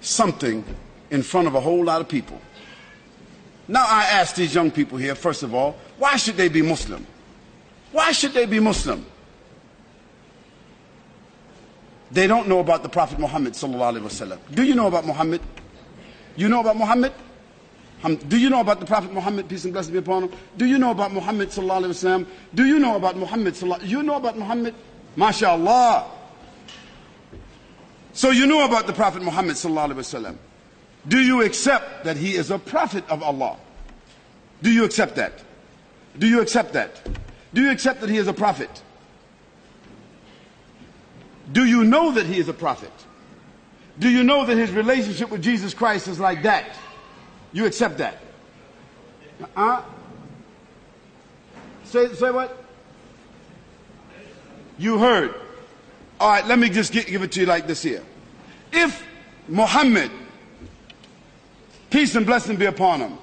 [0.00, 0.64] something
[1.10, 2.40] in front of a whole lot of people.
[3.68, 7.06] Now I ask these young people here, first of all, why should they be Muslim?
[7.92, 9.06] Why should they be Muslim?
[12.10, 14.38] They don't know about the Prophet Muhammad sallallahu.
[14.54, 15.40] Do you know about Muhammad?
[16.36, 17.12] You know about Muhammad?
[18.28, 20.32] Do you know about the Prophet Muhammad, peace and blessings be upon him?
[20.56, 22.26] Do you know about Muhammad sallallahu alaihi wasallam?
[22.54, 24.74] Do you know about Muhammad sallallahu You know about Muhammad?
[25.16, 26.06] MashaAllah.
[28.12, 30.36] So you know about the Prophet Muhammad sallallahu alaihi wasallam.
[31.06, 33.56] Do you accept that he is a prophet of Allah?
[34.62, 35.32] Do you accept that?
[36.18, 37.00] Do you accept that?
[37.52, 38.82] Do you accept that he is a prophet?
[41.50, 42.92] Do you know that he is a prophet?
[43.98, 46.76] Do you know that his relationship with Jesus Christ is like that?
[47.52, 48.18] You accept that?
[49.56, 49.82] Uh,
[51.84, 52.64] say, say what?
[54.78, 55.34] You heard.
[56.18, 58.02] All right, let me just get, give it to you like this here.
[58.72, 59.04] If
[59.48, 60.10] Muhammad,
[61.92, 63.18] peace and blessing be upon him,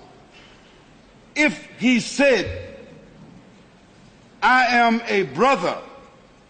[1.36, 2.76] if he said,
[4.42, 5.78] I am a brother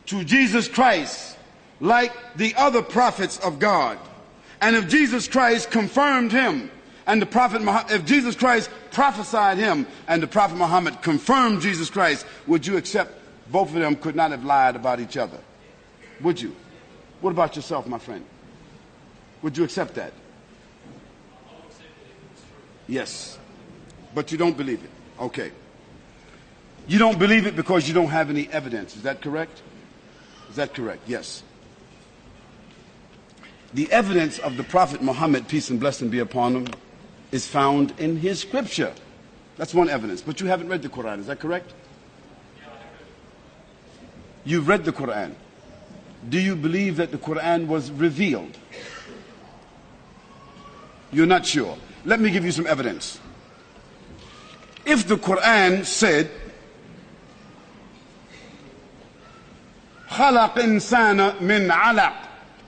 [0.08, 1.38] to Jesus Christ
[1.80, 3.98] like the other prophets of God,
[4.62, 6.70] and if Jesus Christ confirmed him,
[7.08, 12.26] and the prophet, if Jesus Christ prophesied him, and the prophet Muhammad confirmed Jesus Christ,
[12.46, 13.14] would you accept
[13.50, 15.40] both of them could not have lied about each other?
[16.22, 16.56] Would you?
[17.22, 18.26] What about yourself, my friend?
[19.42, 20.12] Would you accept that?
[22.90, 23.38] Yes.
[24.16, 24.90] But you don't believe it.
[25.22, 25.52] Okay.
[26.88, 28.96] You don't believe it because you don't have any evidence.
[28.96, 29.62] Is that correct?
[30.50, 31.04] Is that correct?
[31.08, 31.44] Yes.
[33.76, 36.68] The evidence of the Prophet Muhammad, peace and blessing be upon him,
[37.32, 38.92] is found in his scripture.
[39.58, 40.22] That's one evidence.
[40.24, 41.20] But you haven't read the Quran.
[41.20, 41.72] Is that correct?
[44.44, 45.36] You've read the Quran.
[46.28, 48.58] Do you believe that the Quran was revealed?
[51.12, 51.78] You're not sure.
[52.05, 53.19] Let me give you some evidence.
[54.85, 56.31] If the Quran said,
[60.11, 62.15] خلق إنسان من علق,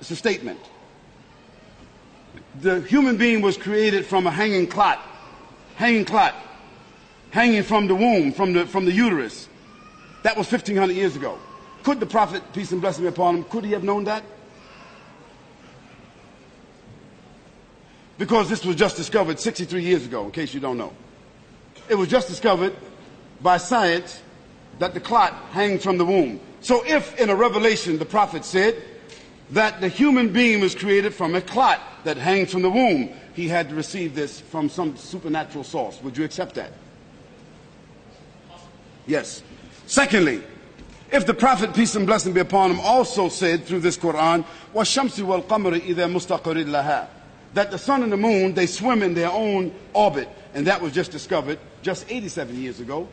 [0.00, 0.60] it's a statement.
[2.60, 4.98] The human being was created from a hanging clot,
[5.74, 6.34] hanging clot,
[7.30, 9.48] hanging from the womb, from the, from the uterus.
[10.22, 11.38] That was 1500 years ago.
[11.82, 14.24] Could the Prophet, peace and blessing be upon him, could he have known that?
[18.20, 20.92] Because this was just discovered 63 years ago, in case you don't know.
[21.88, 22.74] It was just discovered
[23.40, 24.22] by science
[24.78, 26.40] that the clot hangs from the womb.
[26.60, 28.82] So if in a revelation the prophet said
[29.50, 33.48] that the human being was created from a clot that hangs from the womb, he
[33.48, 36.00] had to receive this from some supernatural source.
[36.02, 36.72] Would you accept that?
[39.06, 39.42] Yes.
[39.86, 40.42] Secondly,
[41.12, 44.44] if the Prophet, peace and blessing be upon him, also said through this Quran,
[44.74, 47.06] وَالشَّمْسِ وَالْقَمَرِ إِذَا مُسْتَقَرٍ لَهَا
[47.53, 50.29] that the sun and the moon, they swim in their own orbit.
[50.53, 53.07] And that was just discovered just 87 years ago.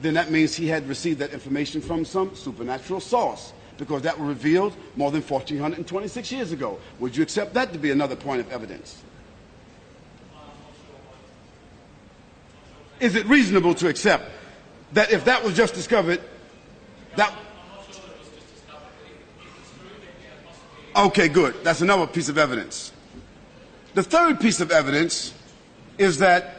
[0.00, 3.52] Then that means he had received that information from some supernatural source.
[3.76, 6.78] Because that was revealed more than 1426 years ago.
[6.98, 9.02] Would you accept that to be another point of evidence?
[13.00, 14.24] Is it reasonable to accept
[14.92, 16.20] that if that was just discovered,
[17.16, 17.32] that.
[20.96, 21.54] Okay, good.
[21.62, 22.92] That's another piece of evidence.
[23.98, 25.34] The third piece of evidence
[25.98, 26.54] is that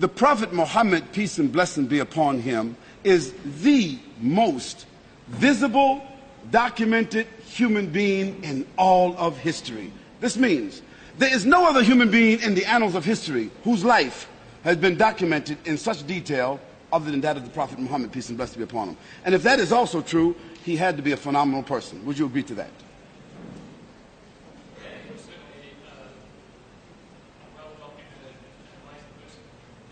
[0.00, 4.86] the Prophet Muhammad, peace and blessing be upon him, is the most
[5.28, 6.02] visible,
[6.50, 9.92] documented human being in all of history.
[10.18, 10.82] This means
[11.18, 14.28] there is no other human being in the annals of history whose life
[14.64, 16.58] has been documented in such detail
[16.92, 18.96] other than that of the Prophet Muhammad, peace and blessing be upon him.
[19.24, 22.04] And if that is also true, he had to be a phenomenal person.
[22.06, 22.70] Would you agree to that?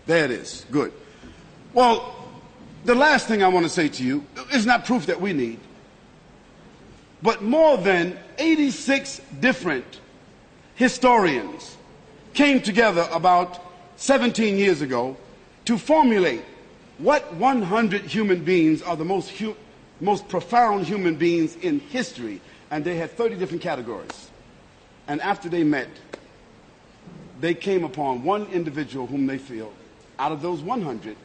[0.05, 0.65] There it is.
[0.71, 0.93] Good.
[1.73, 2.15] Well,
[2.85, 5.59] the last thing I want to say to you is not proof that we need,
[7.21, 9.99] but more than 86 different
[10.75, 11.77] historians
[12.33, 13.59] came together about
[13.97, 15.17] 17 years ago
[15.65, 16.43] to formulate
[16.97, 19.55] what 100 human beings are the most, hu-
[19.99, 22.41] most profound human beings in history?
[22.71, 24.29] And they had 30 different categories.
[25.07, 25.89] And after they met,
[27.39, 29.73] they came upon one individual whom they feel,
[30.19, 31.15] out of those 100,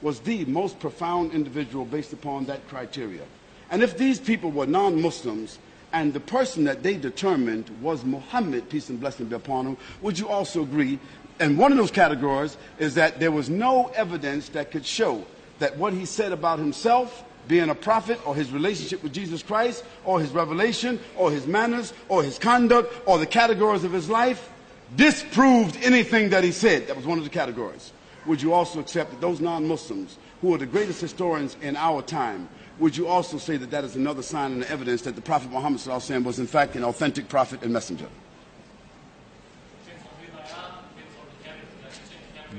[0.00, 3.22] was the most profound individual based upon that criteria.
[3.70, 5.58] And if these people were non Muslims,
[5.94, 10.18] and the person that they determined was Muhammad, peace and blessing be upon him, would
[10.18, 10.98] you also agree
[11.42, 15.24] and one of those categories is that there was no evidence that could show
[15.58, 19.84] that what he said about himself being a prophet or his relationship with Jesus Christ
[20.04, 24.50] or his revelation or his manners or his conduct or the categories of his life
[24.94, 26.86] disproved anything that he said.
[26.86, 27.92] That was one of the categories.
[28.26, 32.02] Would you also accept that those non Muslims, who are the greatest historians in our
[32.02, 35.50] time, would you also say that that is another sign and evidence that the Prophet
[35.50, 35.84] Muhammad
[36.24, 38.08] was in fact an authentic prophet and messenger?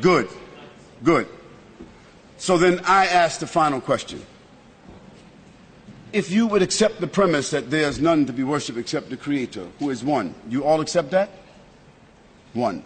[0.01, 0.27] Good.
[1.03, 1.27] Good.
[2.37, 4.25] So then I ask the final question.
[6.11, 9.67] If you would accept the premise that there's none to be worshipped except the Creator,
[9.79, 11.29] who is one, you all accept that?
[12.53, 12.83] One.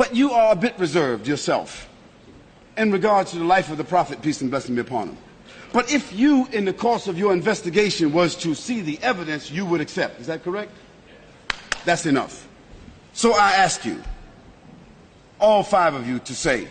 [0.00, 1.86] But you are a bit reserved yourself
[2.78, 5.18] in regards to the life of the Prophet, peace and blessing be upon him.
[5.74, 9.66] But if you, in the course of your investigation, was to see the evidence, you
[9.66, 10.18] would accept.
[10.18, 10.72] Is that correct?
[11.84, 12.48] That's enough.
[13.12, 14.02] So I ask you,
[15.38, 16.68] all five of you to say,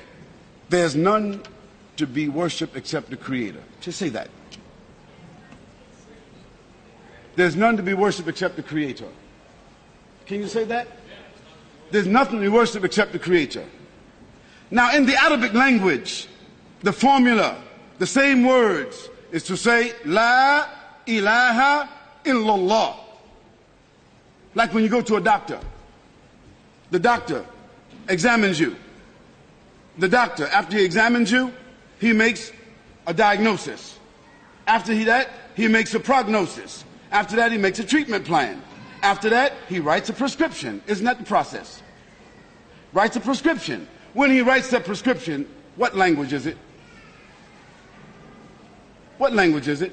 [0.70, 1.44] There's none
[1.98, 3.62] to be worshiped except the Creator.
[3.80, 4.32] Just say that.
[7.36, 9.06] there's none to be worshipped except the Creator.
[10.26, 10.88] Can you say that?
[11.92, 13.66] There's nothing to be worshipped except the Creator.
[14.72, 16.28] Now, in the Arabic language,
[16.82, 17.62] the formula,
[17.98, 20.68] the same words, is to say, La
[21.06, 21.90] ilaha
[22.24, 22.96] illallah.
[24.56, 25.60] Like when you go to a doctor,
[26.92, 27.46] the doctor
[28.08, 28.76] examines you.
[29.98, 31.54] The doctor, after he examines you,
[32.00, 32.52] he makes
[33.06, 33.98] a diagnosis.
[34.66, 36.84] After he that, he makes a prognosis.
[37.12, 38.62] After that, he makes a treatment plan.
[39.02, 40.82] After that, he writes a prescription.
[40.88, 41.82] Isn't that the process?
[42.94, 43.88] Writes a prescription.
[44.14, 46.58] When he writes that prescription, what language is it?
[49.18, 49.92] What language is it?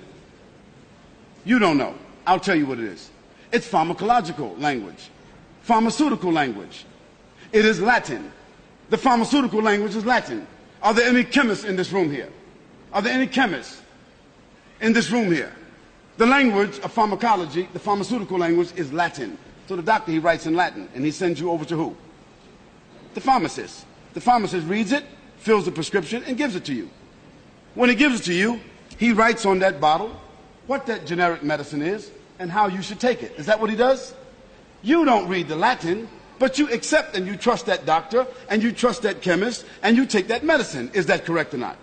[1.45, 1.95] You don't know.
[2.27, 3.11] I'll tell you what it is.
[3.53, 5.11] It's pharmacological language,
[5.63, 6.85] pharmaceutical language.
[7.53, 8.33] It is Latin.
[8.91, 10.47] The pharmaceutical language is Latin.
[10.83, 12.29] Are there any chemists in this room here?
[12.93, 13.81] Are there any chemists
[14.81, 15.56] in this room here?
[16.17, 19.37] The language of pharmacology, the pharmaceutical language, is Latin.
[19.69, 21.97] So the doctor, he writes in Latin, and he sends you over to who?
[23.15, 23.85] The pharmacist.
[24.15, 25.05] The pharmacist reads it,
[25.39, 26.89] fills the prescription, and gives it to you.
[27.75, 28.61] When he gives it to you,
[28.97, 30.19] he writes on that bottle
[30.67, 33.33] what that generic medicine is and how you should take it.
[33.37, 34.15] Is that what he does?
[34.83, 38.73] You don't read the Latin, but you accept and you trust that doctor and you
[38.73, 40.91] trust that chemist and you take that medicine.
[40.95, 41.77] Is that correct or not?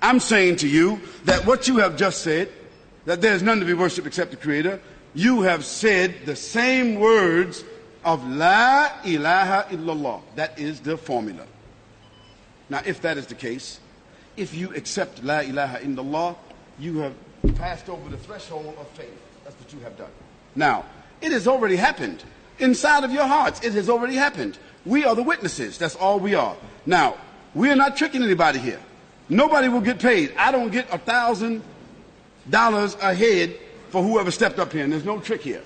[0.00, 2.50] I'm saying to you that what you have just said,
[3.06, 4.80] that there's none to be worshipped except the Creator,
[5.14, 7.64] you have said the same words
[8.04, 10.20] of La ilaha illallah.
[10.36, 11.46] That is the formula.
[12.68, 13.80] Now, if that is the case,
[14.36, 16.36] if you accept La ilaha illallah,
[16.78, 17.14] you have
[17.56, 19.20] passed over the threshold of faith.
[19.44, 20.10] That's what you have done.
[20.56, 20.84] Now,
[21.20, 22.24] it has already happened.
[22.58, 24.58] Inside of your hearts, it has already happened.
[24.86, 25.78] We are the witnesses.
[25.78, 26.56] That's all we are.
[26.86, 27.16] Now,
[27.54, 28.80] we are not tricking anybody here.
[29.28, 30.34] Nobody will get paid.
[30.36, 31.62] I don't get a thousand
[32.50, 33.56] dollars a head
[33.90, 35.62] for whoever stepped up here, and there's no trick here.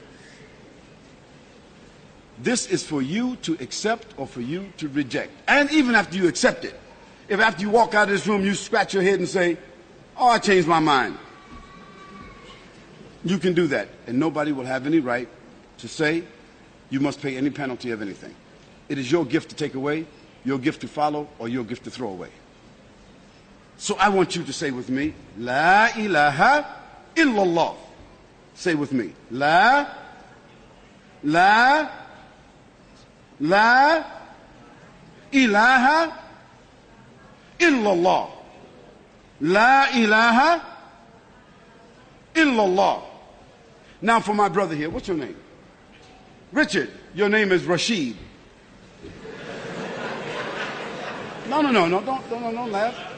[2.40, 5.32] This is for you to accept or for you to reject.
[5.48, 6.78] And even after you accept it,
[7.28, 9.56] if after you walk out of this room you scratch your head and say,
[10.16, 11.16] Oh, I changed my mind.
[13.24, 15.28] You can do that, and nobody will have any right
[15.78, 16.24] to say
[16.90, 18.34] you must pay any penalty of anything.
[18.88, 20.06] It is your gift to take away,
[20.44, 22.30] your gift to follow, or your gift to throw away.
[23.78, 26.66] So I want you to say with me, La ilaha
[27.14, 27.76] illallah.
[28.55, 29.86] Say with me, La,
[31.22, 31.88] La,
[33.38, 34.05] La
[35.32, 36.12] ilaha
[37.60, 38.30] illallah.
[39.40, 40.62] La ilaha
[42.34, 43.02] illallah.
[44.02, 45.36] Now for my brother here, what's your name?
[46.52, 46.90] Richard.
[47.14, 48.16] Your name is Rashid.
[51.48, 53.18] No, no, no, no, don't, don't, don't laugh.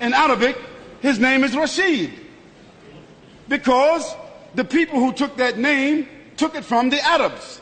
[0.00, 0.56] In Arabic,
[1.00, 2.12] his name is Rashid.
[3.48, 4.14] Because
[4.54, 7.60] the people who took that name took it from the Arabs.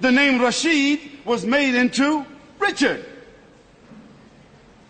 [0.00, 2.24] The name Rashid was made into
[2.58, 3.04] Richard.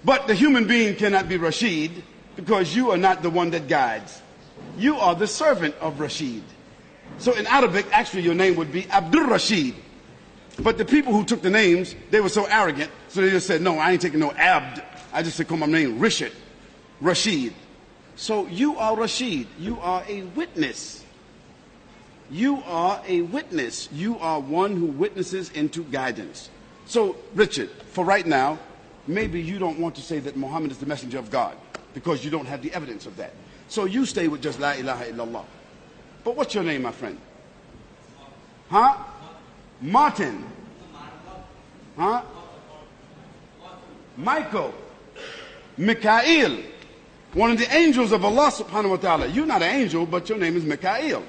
[0.04, 2.02] But the human being cannot be Rashid
[2.36, 4.22] because you are not the one that guides.
[4.76, 6.42] You are the servant of Rashid.
[7.18, 9.74] So in Arabic, actually your name would be Abdul Rashid.
[10.60, 13.62] But the people who took the names, they were so arrogant, so they just said,
[13.62, 14.82] no, I ain't taking no Abd.
[15.12, 16.32] I just said, call my name Rishid,
[17.00, 17.54] Rashid.
[18.16, 19.46] So you are Rashid.
[19.58, 21.04] You are a witness.
[22.30, 23.88] You are a witness.
[23.92, 26.50] You are one who witnesses into guidance.
[26.86, 28.58] So, Richard, for right now,
[29.06, 31.56] maybe you don't want to say that Muhammad is the messenger of God
[31.94, 33.32] because you don't have the evidence of that.
[33.68, 35.44] So you stay with just La ilaha illallah.
[36.24, 37.18] But what's your name, my friend?
[38.68, 38.96] Huh?
[39.80, 40.44] Martin.
[41.96, 42.22] Huh?
[44.16, 44.74] Michael.
[45.78, 46.58] Mikael.
[47.34, 49.26] One of the angels of Allah subhanahu wa ta'ala.
[49.28, 51.22] You're not an angel, but your name is Mikael.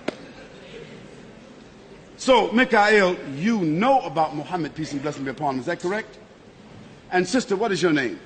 [2.17, 5.59] So, Mikael, you know about Muhammad, peace and blessing be upon him.
[5.61, 6.17] Is that correct?
[7.11, 8.19] And sister, what is your name?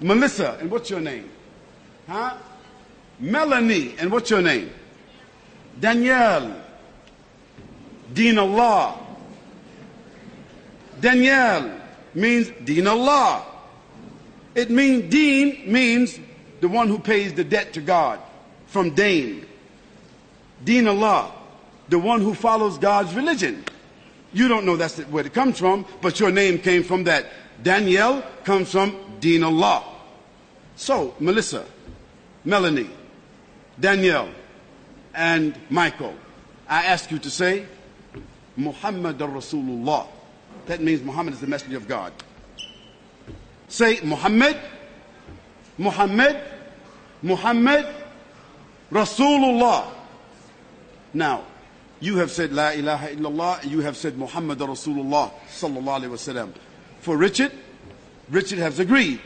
[0.00, 1.30] Melissa, and what's your name?
[2.06, 2.36] Huh?
[3.18, 4.70] Melanie, and what's your name?
[5.80, 6.64] Danielle.
[8.12, 8.98] Deen Allah.
[11.00, 11.80] Danielle
[12.14, 13.44] means Deen Allah.
[14.54, 16.18] It means Deen means
[16.60, 18.20] the one who pays the debt to God
[18.66, 19.46] from Dane.
[20.64, 21.32] Deen Allah,
[21.88, 23.64] the one who follows God's religion.
[24.32, 27.26] You don't know that's where it comes from, but your name came from that.
[27.62, 29.84] Danielle comes from Deen Allah.
[30.76, 31.64] So, Melissa,
[32.44, 32.90] Melanie,
[33.80, 34.28] Danielle,
[35.14, 36.14] and Michael,
[36.68, 37.66] I ask you to say,
[38.56, 40.06] Muhammad Rasulullah.
[40.66, 42.12] That means Muhammad is the messenger of God.
[43.68, 44.56] Say Muhammad,
[45.76, 46.40] Muhammad,
[47.22, 47.86] Muhammad,
[48.90, 49.86] Rasulullah.
[51.12, 51.44] Now,
[52.00, 56.52] you have said La ilaha illallah, you have said Muhammad Rasulullah sallallahu alaihi wasallam.
[57.00, 57.52] For Richard,
[58.30, 59.20] Richard has agreed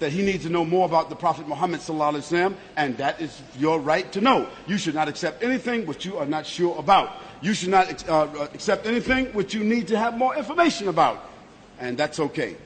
[0.00, 3.20] that he needs to know more about the Prophet Muhammad sallallahu alaihi wasallam, and that
[3.20, 4.48] is your right to know.
[4.66, 7.12] You should not accept anything which you are not sure about.
[7.42, 11.30] You should not uh, accept anything which you need to have more information about,
[11.78, 12.56] and that's okay,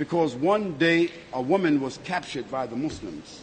[0.00, 3.42] because one day a woman was captured by the Muslims.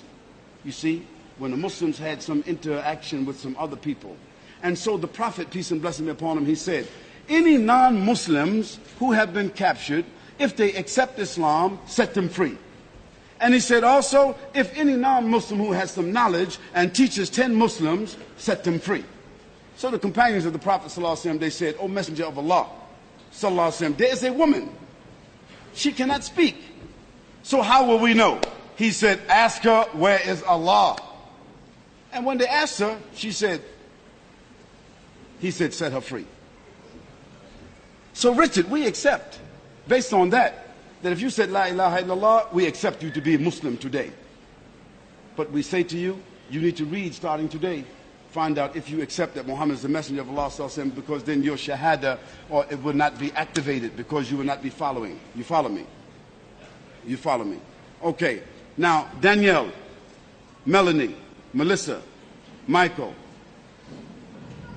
[0.66, 1.06] You see,
[1.38, 4.18] when the Muslims had some interaction with some other people,
[4.64, 6.88] and so the Prophet, peace and blessing be upon him, he said,
[7.30, 10.04] any non-Muslims who have been captured,
[10.40, 12.58] if they accept Islam, set them free.
[13.40, 18.18] And he said also, if any non-Muslim who has some knowledge and teaches 10 Muslims,
[18.38, 19.04] set them free.
[19.76, 22.66] So the companions of the Prophet ﷺ, they said, O Messenger of Allah,
[23.32, 24.72] ﷺ, there is a woman.
[25.78, 26.58] She cannot speak.
[27.44, 28.42] So how will we know?
[28.78, 30.98] He said, ask her, where is Allah?
[32.12, 33.62] And when they asked her, she said,
[35.40, 36.26] he said, set her free.
[38.14, 39.40] So Richard, we accept,
[39.88, 40.68] based on that,
[41.04, 44.12] that if you said La ilaha illallah, we accept you to be a Muslim today.
[45.36, 47.86] But we say to you, you need to read starting today.
[48.38, 50.52] Find out if you accept that Muhammad is the messenger of Allah
[50.94, 52.20] because then your shahada
[52.52, 55.20] or it will not be activated because you will not be following.
[55.34, 55.88] You follow me?
[57.04, 57.58] You follow me?
[58.04, 58.44] Okay.
[58.78, 59.72] Now, Danielle,
[60.68, 61.16] Melanie,
[61.52, 62.00] Melissa,
[62.68, 63.16] Michael.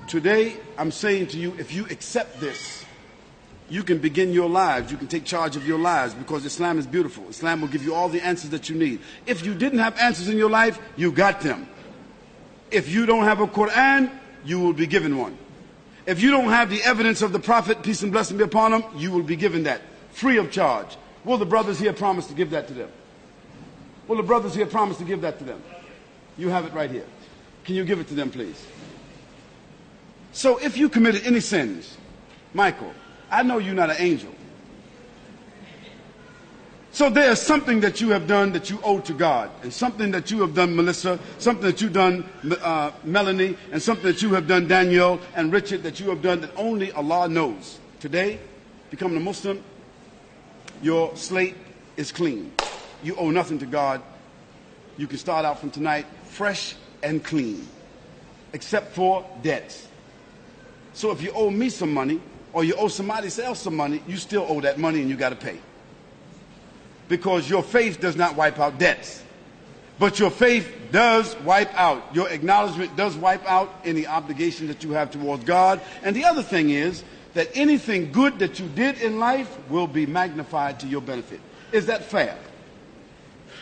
[0.08, 2.86] Today, I'm saying to you, if you accept this,
[3.68, 4.90] you can begin your lives.
[4.90, 7.28] You can take charge of your lives because Islam is beautiful.
[7.28, 9.00] Islam will give you all the answers that you need.
[9.26, 11.68] If you didn't have answers in your life, you got them.
[12.70, 14.10] If you don't have a Quran,
[14.44, 15.36] you will be given one.
[16.06, 18.84] If you don't have the evidence of the Prophet, peace and blessing be upon him,
[18.96, 19.80] you will be given that
[20.12, 20.96] free of charge.
[21.24, 22.90] Will the brothers here promise to give that to them?
[24.08, 25.62] Will the brothers here promise to give that to them?
[26.36, 27.06] You have it right here.
[27.64, 28.64] Can you give it to them, please?
[30.32, 31.96] So if you committed any sins,
[32.54, 32.92] Michael,
[33.30, 34.34] I know you're not an angel.
[36.92, 40.10] So there is something that you have done that you owe to God, and something
[40.10, 42.28] that you have done, Melissa, something that you've done,
[42.62, 46.40] uh, Melanie, and something that you have done, Danielle and Richard, that you have done
[46.40, 47.78] that only Allah knows.
[48.00, 48.40] Today,
[48.90, 49.62] becoming a Muslim,
[50.82, 51.54] your slate
[51.96, 52.52] is clean.
[53.04, 54.02] You owe nothing to God.
[54.96, 57.68] You can start out from tonight fresh and clean,
[58.52, 59.86] except for debts.
[60.92, 62.20] So if you owe me some money,
[62.52, 65.28] or you owe somebody else some money, you still owe that money and you got
[65.28, 65.60] to pay.
[67.10, 69.22] Because your faith does not wipe out debts.
[69.98, 74.92] But your faith does wipe out, your acknowledgement does wipe out any obligation that you
[74.92, 75.82] have towards God.
[76.02, 77.04] And the other thing is
[77.34, 81.40] that anything good that you did in life will be magnified to your benefit.
[81.72, 82.38] Is that fair?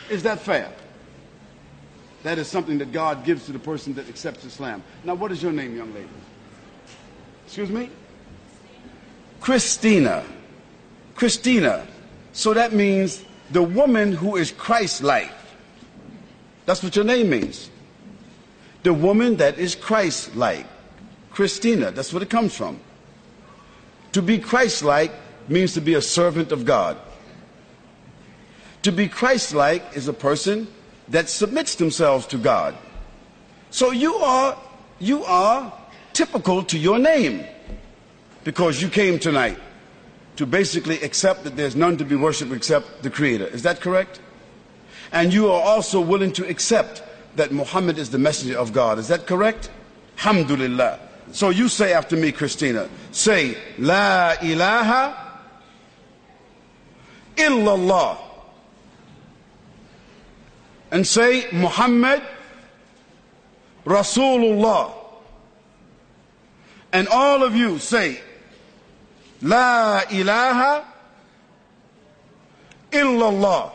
[0.09, 0.71] Is that fair?
[2.23, 4.83] That is something that God gives to the person that accepts Islam.
[5.03, 6.07] Now, what is your name, young lady?
[7.45, 7.89] Excuse me?
[9.41, 10.23] Christina.
[11.15, 11.87] Christina.
[12.31, 15.31] So that means the woman who is Christ like.
[16.65, 17.69] That's what your name means.
[18.83, 20.65] The woman that is Christ like.
[21.31, 21.91] Christina.
[21.91, 22.79] That's what it comes from.
[24.13, 25.11] To be Christ like
[25.47, 26.97] means to be a servant of God.
[28.83, 30.67] To be Christ like is a person
[31.09, 32.75] that submits themselves to God.
[33.71, 34.57] So you are,
[34.99, 35.73] you are
[36.13, 37.45] typical to your name
[38.43, 39.57] because you came tonight
[40.39, 43.47] to basically accept that there's none to be worshiped except the Creator.
[43.47, 44.21] Is that correct?
[45.11, 47.03] And you are also willing to accept
[47.35, 48.99] that Muhammad is the messenger of God.
[48.99, 49.69] Is that correct?
[50.17, 50.97] Alhamdulillah.
[51.33, 55.41] So you say after me, Christina, say, La ilaha
[57.35, 58.17] illallah.
[60.89, 62.23] And say, Muhammad
[63.85, 64.93] Rasulullah.
[66.93, 68.21] And all of you say,
[69.41, 70.85] La ilaha
[72.91, 73.71] illallah.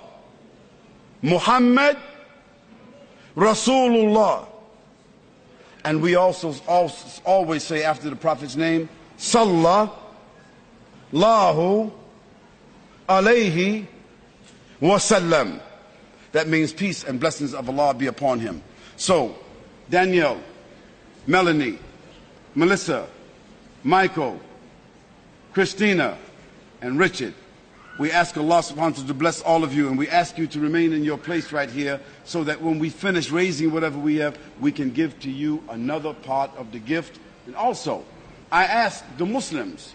[1.22, 1.96] Muhammad
[3.36, 4.46] Rasulullah.
[5.84, 8.88] And we also, also always say after the Prophet's name,
[9.18, 9.90] Sallallahu
[13.08, 13.86] alayhi
[14.80, 15.60] wasallam.
[16.32, 18.62] That means peace and blessings of Allah be upon him.
[18.96, 19.36] So,
[19.90, 20.40] Danielle,
[21.26, 21.78] Melanie,
[22.54, 23.06] Melissa,
[23.82, 24.40] Michael,
[25.54, 26.18] Christina,
[26.82, 27.32] and Richard.
[27.96, 30.48] We ask Allah subhanahu wa ta'ala to bless all of you and we ask you
[30.48, 34.16] to remain in your place right here so that when we finish raising whatever we
[34.16, 37.20] have, we can give to you another part of the gift.
[37.46, 38.04] And also,
[38.50, 39.94] I ask the Muslims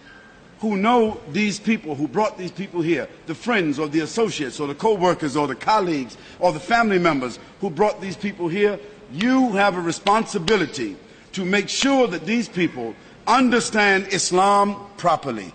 [0.60, 4.66] who know these people, who brought these people here, the friends or the associates or
[4.66, 8.80] the co-workers or the colleagues or the family members who brought these people here,
[9.12, 10.96] you have a responsibility
[11.32, 12.94] to make sure that these people
[13.38, 15.52] understand Islam properly,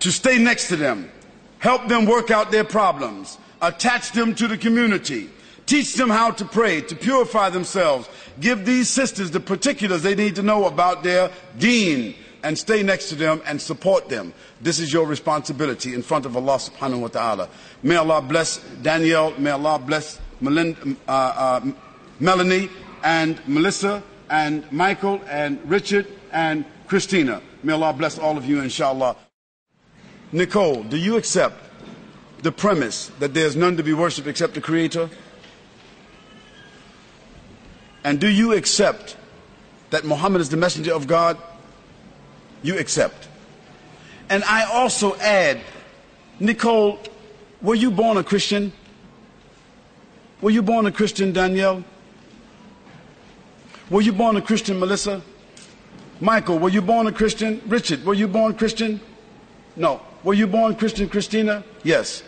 [0.00, 1.10] to stay next to them,
[1.58, 5.30] help them work out their problems, attach them to the community,
[5.66, 8.08] teach them how to pray, to purify themselves,
[8.40, 13.08] give these sisters the particulars they need to know about their deen, and stay next
[13.08, 14.34] to them and support them.
[14.60, 17.48] This is your responsibility in front of Allah subhanahu wa ta'ala.
[17.82, 21.72] May Allah bless Danielle, may Allah bless Melinda, uh, uh,
[22.18, 22.68] Melanie
[23.04, 27.40] and Melissa and Michael and Richard and Christina.
[27.62, 29.16] May Allah bless all of you, inshallah.
[30.32, 31.56] Nicole, do you accept
[32.42, 35.08] the premise that there's none to be worshipped except the Creator?
[38.02, 39.16] And do you accept
[39.90, 41.38] that Muhammad is the messenger of God?
[42.62, 43.28] You accept.
[44.28, 45.60] And I also add,
[46.40, 46.98] Nicole,
[47.60, 48.72] were you born a Christian?
[50.40, 51.84] Were you born a Christian, Danielle?
[53.90, 55.22] Were you born a Christian, Melissa?
[56.22, 57.60] Michael, were you born a Christian?
[57.66, 59.00] Richard, were you born Christian?
[59.74, 60.00] No.
[60.22, 61.64] Were you born Christian, Christina?
[61.82, 62.22] Yes.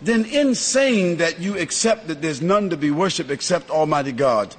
[0.00, 4.56] Then, in saying that you accept that there's none to be worshipped except Almighty God,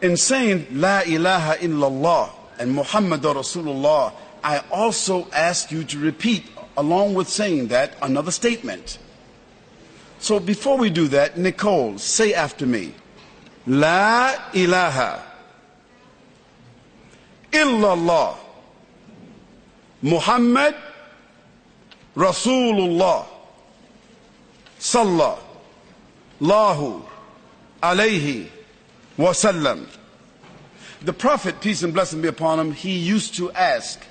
[0.00, 2.30] in saying La ilaha illallah
[2.60, 4.12] and Muhammad Rasulullah,
[4.44, 6.44] I also ask you to repeat,
[6.76, 8.98] along with saying that, another statement.
[10.20, 12.94] So before we do that, Nicole, say after me
[13.66, 15.31] La ilaha
[17.52, 18.36] illallah
[20.02, 20.74] Muhammad
[22.16, 23.24] Rasulullah
[24.80, 25.38] Sallallahu
[27.82, 28.48] alayhi
[29.16, 29.86] wasallam.
[31.02, 34.04] The Prophet, peace and blessing be upon him, he used to ask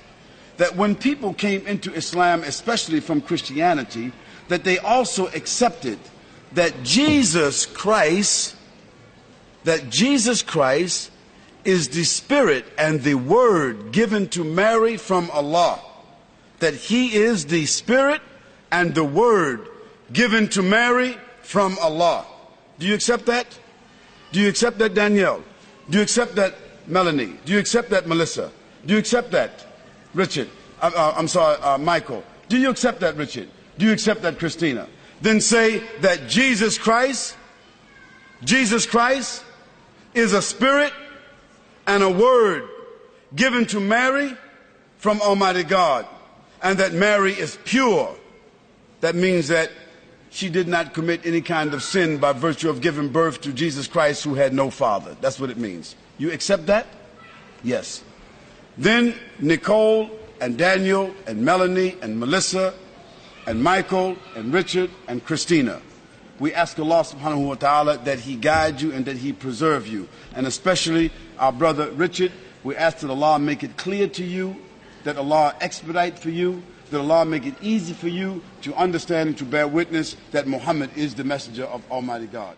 [0.56, 4.12] that when people came into Islam, especially from Christianity,
[4.48, 5.98] that they also accepted
[6.52, 8.56] that Jesus Christ,
[9.64, 11.10] that Jesus Christ
[11.64, 15.80] is the Spirit and the Word given to Mary from Allah.
[16.58, 18.20] That He is the Spirit
[18.70, 19.68] and the Word
[20.12, 22.26] given to Mary from Allah.
[22.78, 23.46] Do you accept that?
[24.32, 25.42] Do you accept that, Danielle?
[25.90, 26.54] Do you accept that,
[26.86, 27.36] Melanie?
[27.44, 28.50] Do you accept that, Melissa?
[28.86, 29.66] Do you accept that,
[30.14, 30.48] Richard?
[30.80, 32.24] Uh, uh, I'm sorry, uh, Michael.
[32.48, 33.48] Do you accept that, Richard?
[33.78, 34.88] Do you accept that, Christina?
[35.20, 37.36] Then say that Jesus Christ,
[38.42, 39.44] Jesus Christ
[40.14, 40.92] is a spirit
[41.86, 42.68] and a word
[43.34, 44.36] given to Mary
[44.98, 46.06] from Almighty God,
[46.62, 48.14] and that Mary is pure.
[49.00, 49.70] That means that
[50.30, 53.86] she did not commit any kind of sin by virtue of giving birth to Jesus
[53.86, 55.16] Christ who had no father.
[55.20, 55.96] That's what it means.
[56.18, 56.86] You accept that?
[57.62, 58.02] Yes.
[58.78, 60.10] Then Nicole
[60.40, 62.74] and Danielle and Melanie and Melissa
[63.46, 65.82] and Michael and Richard and Christina.
[66.38, 70.08] We ask Allah subhanahu wa ta'ala that He guide you and that He preserve you.
[70.34, 72.32] And especially our brother Richard,
[72.64, 74.56] we ask that Allah make it clear to you,
[75.04, 79.38] that Allah expedite for you, that Allah make it easy for you to understand and
[79.38, 82.56] to bear witness that Muhammad is the messenger of Almighty God.